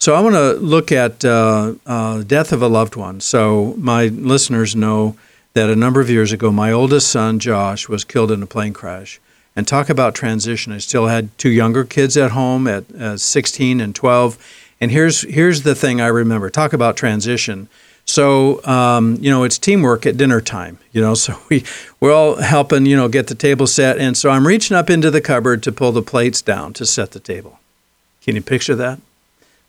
So 0.00 0.14
I 0.14 0.20
want 0.20 0.34
to 0.34 0.54
look 0.54 0.90
at 0.90 1.22
uh, 1.26 1.74
uh, 1.84 2.22
death 2.22 2.52
of 2.52 2.62
a 2.62 2.68
loved 2.68 2.96
one. 2.96 3.20
So 3.20 3.74
my 3.76 4.06
listeners 4.06 4.74
know 4.74 5.14
that 5.52 5.68
a 5.68 5.76
number 5.76 6.00
of 6.00 6.08
years 6.08 6.32
ago, 6.32 6.50
my 6.50 6.72
oldest 6.72 7.10
son 7.10 7.38
Josh 7.38 7.86
was 7.86 8.02
killed 8.02 8.30
in 8.30 8.42
a 8.42 8.46
plane 8.46 8.72
crash. 8.72 9.20
And 9.54 9.68
talk 9.68 9.90
about 9.90 10.14
transition. 10.14 10.72
I 10.72 10.78
still 10.78 11.08
had 11.08 11.36
two 11.36 11.50
younger 11.50 11.84
kids 11.84 12.16
at 12.16 12.30
home 12.30 12.66
at 12.66 12.90
uh, 12.92 13.18
16 13.18 13.78
and 13.78 13.94
12. 13.94 14.38
And 14.80 14.90
here's 14.90 15.20
here's 15.22 15.62
the 15.62 15.74
thing 15.74 16.00
I 16.00 16.06
remember. 16.06 16.48
Talk 16.48 16.72
about 16.72 16.96
transition. 16.96 17.68
So 18.06 18.64
um, 18.64 19.18
you 19.20 19.28
know, 19.28 19.44
it's 19.44 19.58
teamwork 19.58 20.06
at 20.06 20.16
dinner 20.16 20.40
time. 20.40 20.78
You 20.92 21.02
know, 21.02 21.14
so 21.26 21.36
we 21.50 21.64
we're 21.98 22.14
all 22.14 22.36
helping. 22.36 22.86
You 22.86 22.96
know, 22.96 23.08
get 23.08 23.26
the 23.26 23.34
table 23.34 23.66
set. 23.66 23.98
And 23.98 24.16
so 24.16 24.30
I'm 24.30 24.46
reaching 24.46 24.76
up 24.76 24.88
into 24.88 25.10
the 25.10 25.20
cupboard 25.20 25.62
to 25.64 25.72
pull 25.72 25.92
the 25.92 26.00
plates 26.00 26.40
down 26.40 26.72
to 26.74 26.86
set 26.86 27.10
the 27.10 27.20
table. 27.20 27.58
Can 28.22 28.36
you 28.36 28.40
picture 28.40 28.76
that? 28.76 29.00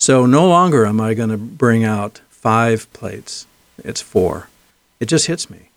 So 0.02 0.26
no 0.26 0.48
longer 0.48 0.88
am 0.88 1.00
I 1.00 1.14
going 1.14 1.30
to 1.30 1.38
bring 1.38 1.84
out 1.84 2.22
five 2.28 2.92
plates. 2.92 3.46
It's 3.84 4.02
four. 4.02 4.50
It 5.00 5.06
just 5.06 5.28
hits 5.28 5.48
me. 5.48 5.70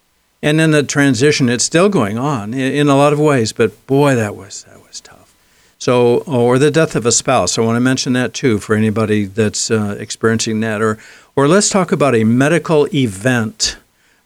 And 0.43 0.59
then 0.59 0.71
the 0.71 0.83
transition, 0.83 1.51
it's 1.51 1.63
still 1.63 1.91
going 1.91 2.17
on 2.17 2.55
in, 2.55 2.89
a 2.89 2.97
lot 2.97 3.13
of 3.13 3.21
ways, 3.21 3.53
but 3.53 3.87
boy, 3.87 4.15
that 4.15 4.35
was 4.35 4.65
that 4.65 4.83
was 4.83 5.03
tough. 5.03 5.35
So, 5.79 6.21
or 6.21 6.59
the 6.59 6.71
death 6.71 6.97
of 6.97 7.05
a 7.05 7.13
spouse. 7.13 7.59
I 7.59 7.61
want 7.61 7.77
to 7.77 7.81
mention 7.81 8.15
that 8.15 8.33
too 8.33 8.59
for 8.59 8.75
anybody 8.75 9.27
that's 9.27 9.71
uh, 9.71 9.95
experiencing 10.01 10.61
that. 10.61 10.81
Or, 10.81 10.99
or 11.37 11.47
let's 11.47 11.69
talk 11.69 11.93
about 11.93 12.15
a 12.15 12.25
medical 12.25 12.89
event. 12.95 13.77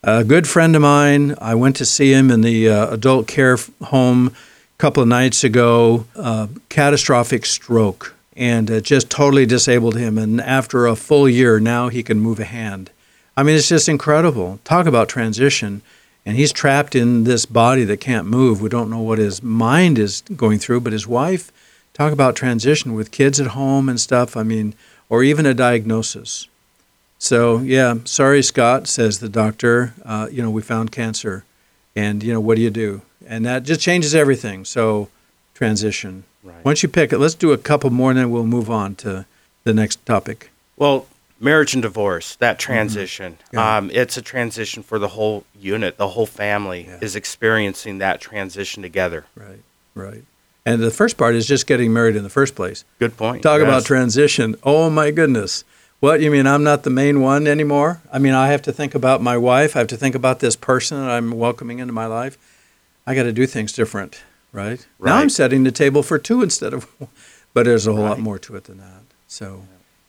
A 0.04 0.22
good 0.22 0.46
friend 0.46 0.76
of 0.76 0.82
mine, 0.82 1.34
I 1.40 1.56
went 1.56 1.74
to 1.74 1.84
see 1.84 2.12
him 2.12 2.30
in 2.30 2.42
the 2.42 2.68
uh, 2.68 2.94
adult 2.94 3.26
care 3.26 3.58
home 3.82 4.28
a 4.28 4.78
couple 4.78 5.02
of 5.02 5.08
nights 5.08 5.42
ago. 5.42 6.06
Uh, 6.14 6.46
catastrophic 6.68 7.44
stroke, 7.46 8.14
and 8.38 8.70
it 8.70 8.84
just 8.84 9.10
totally 9.10 9.44
disabled 9.44 9.96
him. 9.96 10.16
And 10.16 10.40
after 10.40 10.86
a 10.86 10.94
full 10.94 11.28
year, 11.28 11.58
now 11.58 11.88
he 11.88 12.04
can 12.04 12.20
move 12.20 12.38
a 12.38 12.44
hand. 12.44 12.90
I 13.36 13.42
mean, 13.42 13.56
it's 13.56 13.68
just 13.68 13.88
incredible. 13.88 14.60
Talk 14.62 14.86
about 14.86 15.08
transition. 15.08 15.82
And 16.24 16.36
he's 16.36 16.52
trapped 16.52 16.94
in 16.94 17.24
this 17.24 17.46
body 17.46 17.84
that 17.84 18.00
can't 18.00 18.28
move. 18.28 18.62
We 18.62 18.68
don't 18.68 18.90
know 18.90 19.00
what 19.00 19.18
his 19.18 19.42
mind 19.42 19.98
is 19.98 20.22
going 20.36 20.60
through, 20.60 20.80
but 20.80 20.92
his 20.92 21.06
wife, 21.06 21.50
talk 21.94 22.12
about 22.12 22.36
transition 22.36 22.94
with 22.94 23.10
kids 23.10 23.40
at 23.40 23.48
home 23.48 23.88
and 23.88 23.98
stuff. 23.98 24.36
I 24.36 24.44
mean, 24.44 24.74
or 25.08 25.24
even 25.24 25.44
a 25.44 25.54
diagnosis. 25.54 26.46
So, 27.18 27.58
yeah, 27.58 27.96
sorry, 28.04 28.42
Scott, 28.42 28.86
says 28.86 29.18
the 29.18 29.28
doctor. 29.28 29.94
Uh, 30.04 30.28
you 30.30 30.42
know, 30.42 30.50
we 30.50 30.62
found 30.62 30.92
cancer. 30.92 31.44
And, 31.96 32.22
you 32.22 32.32
know, 32.32 32.40
what 32.40 32.54
do 32.54 32.62
you 32.62 32.70
do? 32.70 33.02
And 33.26 33.44
that 33.46 33.64
just 33.64 33.80
changes 33.80 34.14
everything. 34.14 34.64
So, 34.64 35.08
transition. 35.58 36.22
Right. 36.44 36.64
Once 36.64 36.82
you 36.84 36.88
pick 36.88 37.12
it, 37.12 37.18
let's 37.18 37.34
do 37.34 37.50
a 37.52 37.58
couple 37.58 37.90
more 37.90 38.10
and 38.10 38.18
then 38.18 38.30
we'll 38.30 38.46
move 38.46 38.70
on 38.70 38.94
to 38.96 39.26
the 39.64 39.74
next 39.74 40.04
topic. 40.06 40.50
Well, 40.76 41.06
marriage 41.40 41.74
and 41.74 41.82
divorce, 41.82 42.36
that 42.36 42.60
transition. 42.60 43.32
Mm-hmm. 43.32 43.56
Yeah. 43.56 43.76
Um, 43.76 43.90
it's 43.92 44.16
a 44.16 44.22
transition 44.22 44.84
for 44.84 45.00
the 45.00 45.08
whole 45.08 45.44
unit. 45.60 45.96
The 45.96 46.08
whole 46.10 46.26
family 46.26 46.86
Yeah. 46.88 46.98
is 47.02 47.16
experiencing 47.16 47.98
that 47.98 48.20
transition 48.20 48.82
together. 48.84 49.26
Right, 49.34 49.62
right. 49.96 50.22
And 50.64 50.80
the 50.80 50.92
first 50.92 51.16
part 51.16 51.34
is 51.34 51.46
just 51.46 51.66
getting 51.66 51.92
married 51.92 52.14
in 52.14 52.22
the 52.22 52.30
first 52.30 52.54
place. 52.54 52.84
Good 53.00 53.16
point. 53.16 53.42
Talk 53.42 53.60
about 53.60 53.84
transition. 53.84 54.54
Oh 54.62 54.88
my 54.90 55.10
goodness. 55.10 55.64
What 55.98 56.20
you 56.20 56.30
mean 56.30 56.46
I'm 56.46 56.62
not 56.62 56.84
the 56.84 56.90
main 56.90 57.20
one 57.20 57.48
anymore? 57.48 58.00
I 58.12 58.20
mean 58.20 58.32
I 58.34 58.48
have 58.48 58.62
to 58.62 58.72
think 58.72 58.94
about 58.94 59.20
my 59.20 59.36
wife, 59.36 59.74
I 59.74 59.80
have 59.80 59.88
to 59.88 59.96
think 59.96 60.14
about 60.14 60.38
this 60.38 60.54
person 60.54 61.00
that 61.00 61.10
I'm 61.10 61.32
welcoming 61.32 61.80
into 61.80 61.92
my 61.92 62.06
life. 62.06 62.38
I 63.08 63.16
got 63.16 63.24
to 63.24 63.32
do 63.32 63.46
things 63.46 63.72
different, 63.72 64.20
right? 64.52 64.86
Now 65.00 65.16
I'm 65.16 65.30
setting 65.30 65.64
the 65.64 65.72
table 65.72 66.02
for 66.02 66.18
two 66.18 66.42
instead 66.42 66.72
of 66.72 66.84
one. 67.00 67.10
But 67.54 67.64
there's 67.64 67.86
a 67.86 67.92
whole 67.92 68.04
lot 68.04 68.20
more 68.20 68.38
to 68.40 68.56
it 68.56 68.64
than 68.64 68.78
that. 68.78 69.02
So 69.26 69.62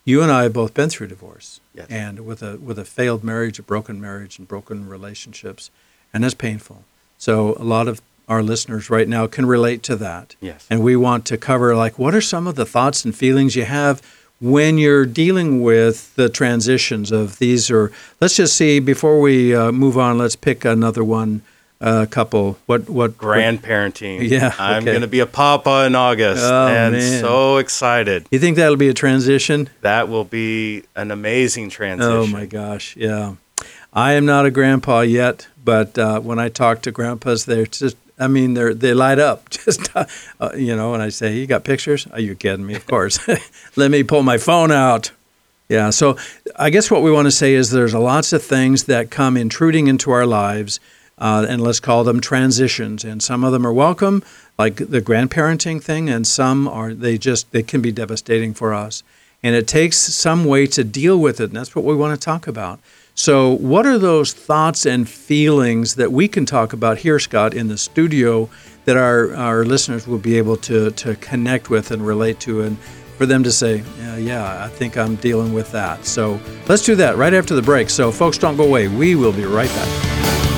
you 0.03 0.22
and 0.22 0.31
I 0.31 0.43
have 0.43 0.53
both 0.53 0.74
been 0.74 0.89
through 0.89 1.08
divorce. 1.08 1.62
Yes. 1.74 1.88
And 1.89 2.25
with 2.25 2.43
a 2.43 2.58
with 2.58 2.77
a 2.77 2.86
failed 2.86 3.24
marriage, 3.24 3.58
a 3.60 3.63
broken 3.63 4.00
marriage 4.00 4.38
and 4.38 4.48
broken 4.48 4.88
relationships, 4.88 5.72
and 6.13 6.24
that's 6.24 6.36
painful. 6.36 6.84
So 7.17 7.55
a 7.55 7.63
lot 7.63 7.88
of 7.88 8.01
our 8.27 8.43
listeners 8.43 8.89
right 8.89 9.08
now 9.08 9.25
can 9.25 9.46
relate 9.46 9.81
to 9.84 9.96
that. 9.96 10.36
Yes. 10.39 10.67
And 10.69 10.84
we 10.84 10.96
want 10.96 11.25
to 11.27 11.38
cover 11.38 11.75
like 11.75 11.98
what 11.98 12.13
are 12.13 12.22
some 12.22 12.46
of 12.46 12.55
the 12.55 12.65
thoughts 12.65 13.03
and 13.03 13.15
feelings 13.15 13.55
you 13.55 13.65
have 13.65 14.01
when 14.39 14.77
you're 14.77 15.05
dealing 15.05 15.62
with 15.62 16.15
the 16.15 16.29
transitions 16.29 17.12
of 17.12 17.39
these 17.39 17.69
or 17.69 17.91
let's 18.22 18.36
just 18.36 18.55
see 18.55 18.79
before 18.79 19.19
we 19.19 19.53
uh, 19.53 19.72
move 19.72 19.98
on 19.98 20.17
let's 20.17 20.36
pick 20.36 20.63
another 20.63 21.03
one 21.03 21.41
uh, 21.82 22.06
couple. 22.10 22.58
What 22.66 22.90
what 22.90 23.18
grandparenting. 23.18 24.30
Yeah, 24.30 24.54
I'm 24.60 24.84
going 24.86 25.02
to 25.02 25.08
be 25.08 25.20
a 25.22 25.26
papa 25.26 25.86
in 25.86 25.96
August, 25.96 26.44
Oh, 26.44 26.68
and 26.68 26.94
man. 26.96 27.22
so 27.22 27.58
excited. 27.58 28.28
you 28.32 28.40
think 28.40 28.58
that'll 28.58 28.76
be 28.78 28.90
a 28.90 28.94
transition? 28.94 29.70
That 29.82 30.10
will 30.10 30.26
be 30.26 30.84
an 30.96 31.12
amazing 31.12 31.70
transition. 31.70 32.12
oh 32.12 32.28
my 32.28 32.46
gosh 32.46 32.96
yeah. 32.98 33.36
I 33.94 34.14
am 34.14 34.26
not 34.26 34.46
a 34.46 34.52
grandpa 34.52 35.02
yet 35.02 35.48
but 35.64 35.98
uh, 35.98 36.20
when 36.20 36.38
I 36.40 36.50
talk 36.50 36.82
to 36.84 36.92
grandpas 36.92 37.46
they're 37.46 37.66
just 37.66 37.96
I 38.20 38.28
mean 38.28 38.54
they're 38.54 38.74
they 38.74 38.94
light 38.94 39.18
up. 39.20 39.50
Just 39.66 39.96
uh, 39.96 40.06
uh, 40.42 40.52
you 40.56 40.76
know 40.76 40.94
and 40.94 41.02
I 41.02 41.08
say 41.10 41.38
you 41.38 41.48
got 41.48 41.64
pictures? 41.64 42.06
Are 42.12 42.20
you 42.20 42.36
kidding 42.36 42.66
me? 42.66 42.76
Of 42.76 42.86
course. 42.86 43.18
Let 43.78 43.90
me 43.92 44.04
pull 44.04 44.24
my 44.24 44.38
phone 44.38 44.72
out. 44.72 45.12
Yeah, 45.70 45.92
so 45.92 46.18
I 46.58 46.70
guess 46.72 46.90
what 46.92 47.02
we 47.04 47.12
want 47.12 47.28
to 47.28 47.32
say 47.32 47.54
is 47.54 47.70
there's 47.72 47.94
lots 47.94 48.34
of 48.34 48.44
things 48.44 48.86
that 48.86 49.10
come 49.12 49.38
intruding 49.38 49.88
into 49.88 50.10
our 50.12 50.26
lives, 50.26 50.80
uh, 51.20 51.46
and 51.48 51.62
let's 51.62 51.80
call 51.80 52.04
them 52.04 52.20
transitions. 52.20 53.04
And 53.04 53.22
some 53.22 53.44
of 53.44 53.52
them 53.52 53.66
are 53.68 53.74
welcome, 53.74 54.24
like 54.58 54.78
the 54.78 55.02
grandparenting 55.02 55.84
thing, 55.84 56.10
and 56.10 56.26
some 56.26 56.68
are 56.68 56.94
they 56.94 57.18
just 57.18 57.52
they 57.52 57.64
can 57.64 57.82
be 57.82 57.92
devastating 57.92 58.54
for 58.54 58.74
us. 58.74 59.04
And 59.42 59.56
it 59.56 59.68
takes 59.68 59.98
some 59.98 60.44
way 60.46 60.68
to 60.68 60.84
deal 60.84 61.18
with 61.18 61.40
it, 61.40 61.46
and 61.46 61.56
that's 61.56 61.76
what 61.76 61.86
we 61.86 61.96
want 61.96 62.20
to 62.20 62.24
talk 62.24 62.48
about. 62.48 62.80
So, 63.16 63.52
what 63.52 63.86
are 63.86 63.98
those 63.98 64.34
thoughts 64.34 64.86
and 64.86 65.08
feelings 65.08 65.96
that 65.96 66.12
we 66.12 66.28
can 66.28 66.46
talk 66.46 66.74
about 66.74 67.00
here, 67.00 67.20
Scott, 67.20 67.54
in 67.54 67.68
the 67.68 67.78
studio, 67.78 68.50
that 68.86 68.96
our, 68.96 69.36
our 69.36 69.66
listeners 69.66 70.08
will 70.08 70.18
be 70.18 70.38
able 70.38 70.58
to 70.58 70.92
to 70.92 71.16
connect 71.16 71.70
with 71.70 71.92
and 71.92 72.06
relate 72.06 72.40
to, 72.42 72.62
and 72.62 72.78
for 73.20 73.26
them 73.26 73.44
to 73.44 73.52
say, 73.52 73.84
yeah, 73.98 74.16
yeah, 74.16 74.64
I 74.64 74.70
think 74.70 74.98
I'm 74.98 75.16
dealing 75.16 75.52
with 75.52 75.70
that. 75.74 76.06
So 76.06 76.40
let's 76.70 76.86
do 76.86 76.96
that 76.96 77.18
right 77.18 77.34
after 77.34 77.54
the 77.54 77.62
break. 77.62 77.90
So, 77.90 78.14
folks, 78.14 78.38
don't 78.38 78.56
go 78.56 78.64
away. 78.64 78.88
We 78.88 79.16
will 79.16 79.34
be 79.34 79.44
right 79.44 79.68
back. 79.68 80.49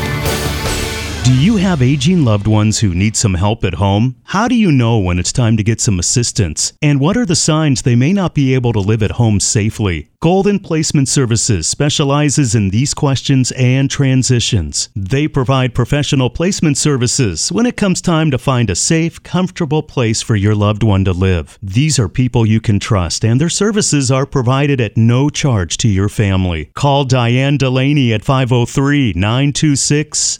Do 1.31 1.39
you 1.41 1.55
have 1.55 1.81
aging 1.81 2.25
loved 2.25 2.45
ones 2.45 2.79
who 2.79 2.93
need 2.93 3.15
some 3.15 3.35
help 3.35 3.63
at 3.63 3.75
home? 3.75 4.17
How 4.25 4.49
do 4.49 4.55
you 4.55 4.69
know 4.69 4.99
when 4.99 5.17
it's 5.17 5.31
time 5.31 5.55
to 5.55 5.63
get 5.63 5.79
some 5.79 5.97
assistance? 5.97 6.73
And 6.81 6.99
what 6.99 7.15
are 7.15 7.25
the 7.25 7.37
signs 7.37 7.83
they 7.83 7.95
may 7.95 8.11
not 8.11 8.35
be 8.35 8.53
able 8.53 8.73
to 8.73 8.81
live 8.81 9.01
at 9.01 9.11
home 9.11 9.39
safely? 9.39 10.09
Golden 10.21 10.59
Placement 10.59 11.07
Services 11.07 11.67
specializes 11.67 12.53
in 12.53 12.69
these 12.69 12.93
questions 12.93 13.51
and 13.53 13.89
transitions. 13.89 14.89
They 14.95 15.27
provide 15.27 15.73
professional 15.73 16.29
placement 16.29 16.77
services 16.77 17.51
when 17.51 17.65
it 17.65 17.75
comes 17.75 18.01
time 18.01 18.29
to 18.29 18.37
find 18.37 18.69
a 18.69 18.75
safe, 18.75 19.23
comfortable 19.23 19.81
place 19.81 20.21
for 20.21 20.35
your 20.35 20.53
loved 20.53 20.83
one 20.83 21.05
to 21.05 21.11
live. 21.11 21.57
These 21.63 21.97
are 21.97 22.07
people 22.07 22.45
you 22.45 22.61
can 22.61 22.79
trust, 22.79 23.25
and 23.25 23.41
their 23.41 23.49
services 23.49 24.11
are 24.11 24.27
provided 24.27 24.79
at 24.79 24.95
no 24.95 25.29
charge 25.31 25.77
to 25.77 25.87
your 25.87 26.07
family. 26.07 26.65
Call 26.75 27.03
Diane 27.05 27.57
Delaney 27.57 28.13
at 28.13 28.23
503 28.23 29.13
926 29.15 30.37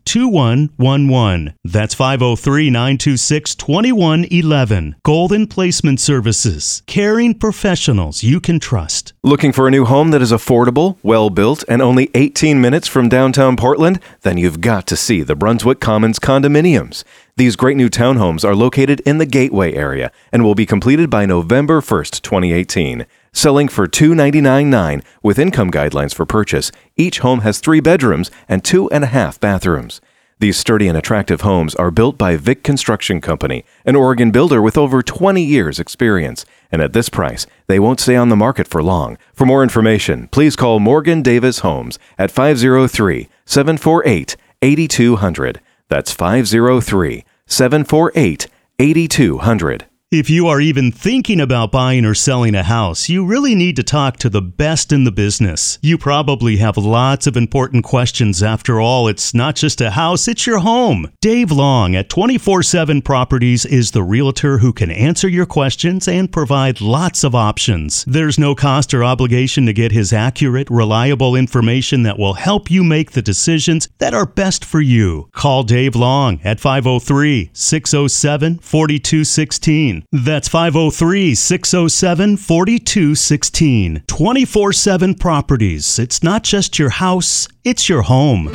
2111. 0.82 1.54
That's 1.64 1.94
503 1.94 2.72
926 2.72 3.54
2111. 3.54 4.96
Golden 5.04 5.46
Placement 5.46 6.00
Services. 6.00 6.82
Caring 6.88 7.36
professionals 7.36 8.24
you 8.24 8.40
can 8.40 8.60
trust. 8.60 9.14
Looking 9.24 9.52
for 9.52 9.68
a 9.68 9.72
new 9.72 9.86
home 9.86 10.10
that 10.10 10.24
is 10.24 10.32
affordable, 10.32 10.98
well 11.04 11.30
built, 11.30 11.64
and 11.68 11.84
only 11.84 12.10
18 12.16 12.60
minutes 12.60 12.88
from 12.88 13.10
downtown 13.10 13.56
Portland? 13.56 14.00
Then 14.22 14.38
you've 14.38 14.60
got 14.60 14.88
to 14.88 14.98
see 14.98 15.22
the 15.22 15.36
Brunswick 15.36 15.80
Commons 15.80 16.18
condominiums. 16.18 17.04
These 17.38 17.56
great 17.56 17.78
new 17.78 17.90
townhomes 17.90 18.44
are 18.44 18.56
located 18.56 19.02
in 19.02 19.20
the 19.20 19.28
Gateway 19.28 19.74
area 19.74 20.12
and 20.32 20.44
will 20.44 20.56
be 20.56 20.66
completed 20.66 21.12
by 21.12 21.28
November 21.28 21.82
1st, 21.82 22.22
2018. 22.24 23.06
Selling 23.34 23.68
for 23.68 23.88
$299.9 23.88 25.04
with 25.22 25.40
income 25.40 25.70
guidelines 25.70 26.14
for 26.14 26.26
purchase, 26.26 26.72
each 26.98 27.20
home 27.20 27.42
has 27.42 27.60
three 27.60 27.80
bedrooms 27.80 28.32
and 28.50 28.64
two 28.64 28.90
and 28.90 29.04
a 29.04 29.08
half 29.08 29.40
bathrooms. 29.40 30.02
These 30.42 30.58
sturdy 30.58 30.88
and 30.88 30.98
attractive 30.98 31.42
homes 31.42 31.76
are 31.76 31.92
built 31.92 32.18
by 32.18 32.36
Vic 32.36 32.64
Construction 32.64 33.22
Company, 33.22 33.64
an 33.86 33.96
Oregon 33.96 34.32
builder 34.32 34.60
with 34.60 34.76
over 34.76 35.04
20 35.04 35.40
years' 35.40 35.80
experience. 35.80 36.48
And 36.72 36.82
at 36.82 36.94
this 36.94 37.10
price, 37.10 37.46
they 37.68 37.80
won't 37.80 38.00
stay 38.00 38.16
on 38.16 38.30
the 38.30 38.36
market 38.36 38.68
for 38.68 38.82
long. 38.82 39.20
For 39.36 39.46
more 39.46 39.62
information, 39.62 40.30
please 40.30 40.56
call 40.56 40.80
Morgan 40.80 41.22
Davis 41.22 41.60
Homes 41.60 42.00
at 42.18 42.32
503 42.32 43.30
748 43.46 44.36
8200. 44.64 45.62
That's 45.90 46.12
503 46.12 47.24
748 47.46 48.48
8200. 48.80 49.86
If 50.12 50.30
you 50.30 50.48
are 50.48 50.60
even 50.60 50.92
thinking 50.92 51.40
about 51.40 51.72
buying 51.72 52.04
or 52.04 52.14
selling 52.14 52.54
a 52.54 52.64
house, 52.64 53.08
you 53.08 53.26
really 53.26 53.56
need 53.56 53.78
to 53.78 53.84
talk 53.84 54.18
to 54.18 54.30
the 54.30 54.42
best 54.42 54.92
in 54.92 55.06
the 55.06 55.12
business. 55.12 55.80
You 55.82 55.98
probably 55.98 56.58
have 56.58 56.76
lots 56.76 57.28
of 57.28 57.38
important 57.38 57.86
questions. 57.86 58.44
After 58.44 58.82
all, 58.82 59.08
it's 59.08 59.34
not 59.34 59.56
just 59.56 59.80
a 59.80 59.92
house, 59.92 60.28
it's 60.28 60.46
your 60.46 60.60
home. 60.60 61.10
Dave 61.22 61.50
Long 61.50 61.96
at 61.96 62.10
24 62.10 62.62
7 62.62 63.02
Properties 63.02 63.66
is 63.66 63.92
the 63.92 64.04
realtor 64.04 64.58
who 64.58 64.74
can 64.74 64.92
answer 64.92 65.30
your 65.30 65.46
questions 65.46 66.10
and 66.10 66.30
provide 66.30 66.82
lots 66.82 67.24
of 67.24 67.34
options. 67.34 68.04
There's 68.04 68.38
no 68.38 68.54
cost 68.54 68.94
or 68.94 69.06
obligation 69.06 69.66
to 69.68 69.72
get 69.72 69.94
his 69.94 70.12
accurate, 70.12 70.70
reliable 70.70 71.38
information 71.38 72.04
that 72.04 72.20
will 72.20 72.34
help 72.34 72.70
you 72.70 72.84
make 72.84 73.12
the 73.12 73.22
decisions 73.22 73.88
that 74.00 74.14
are 74.14 74.26
best 74.26 74.66
for 74.66 74.82
you. 74.82 75.30
Call 75.32 75.64
Dave 75.64 75.96
Long 75.96 76.42
at 76.44 76.60
503 76.60 77.52
607 77.54 78.60
4216. 78.60 80.01
That's 80.12 80.48
503 80.48 81.36
607 81.36 82.38
4216. 82.38 84.04
24 84.08 84.74
7 84.74 85.16
Properties. 85.16 86.00
It's 86.00 86.24
not 86.24 86.44
just 86.44 86.80
your 86.80 86.90
house, 86.90 87.48
it's 87.64 87.90
your 87.90 88.04
home. 88.04 88.50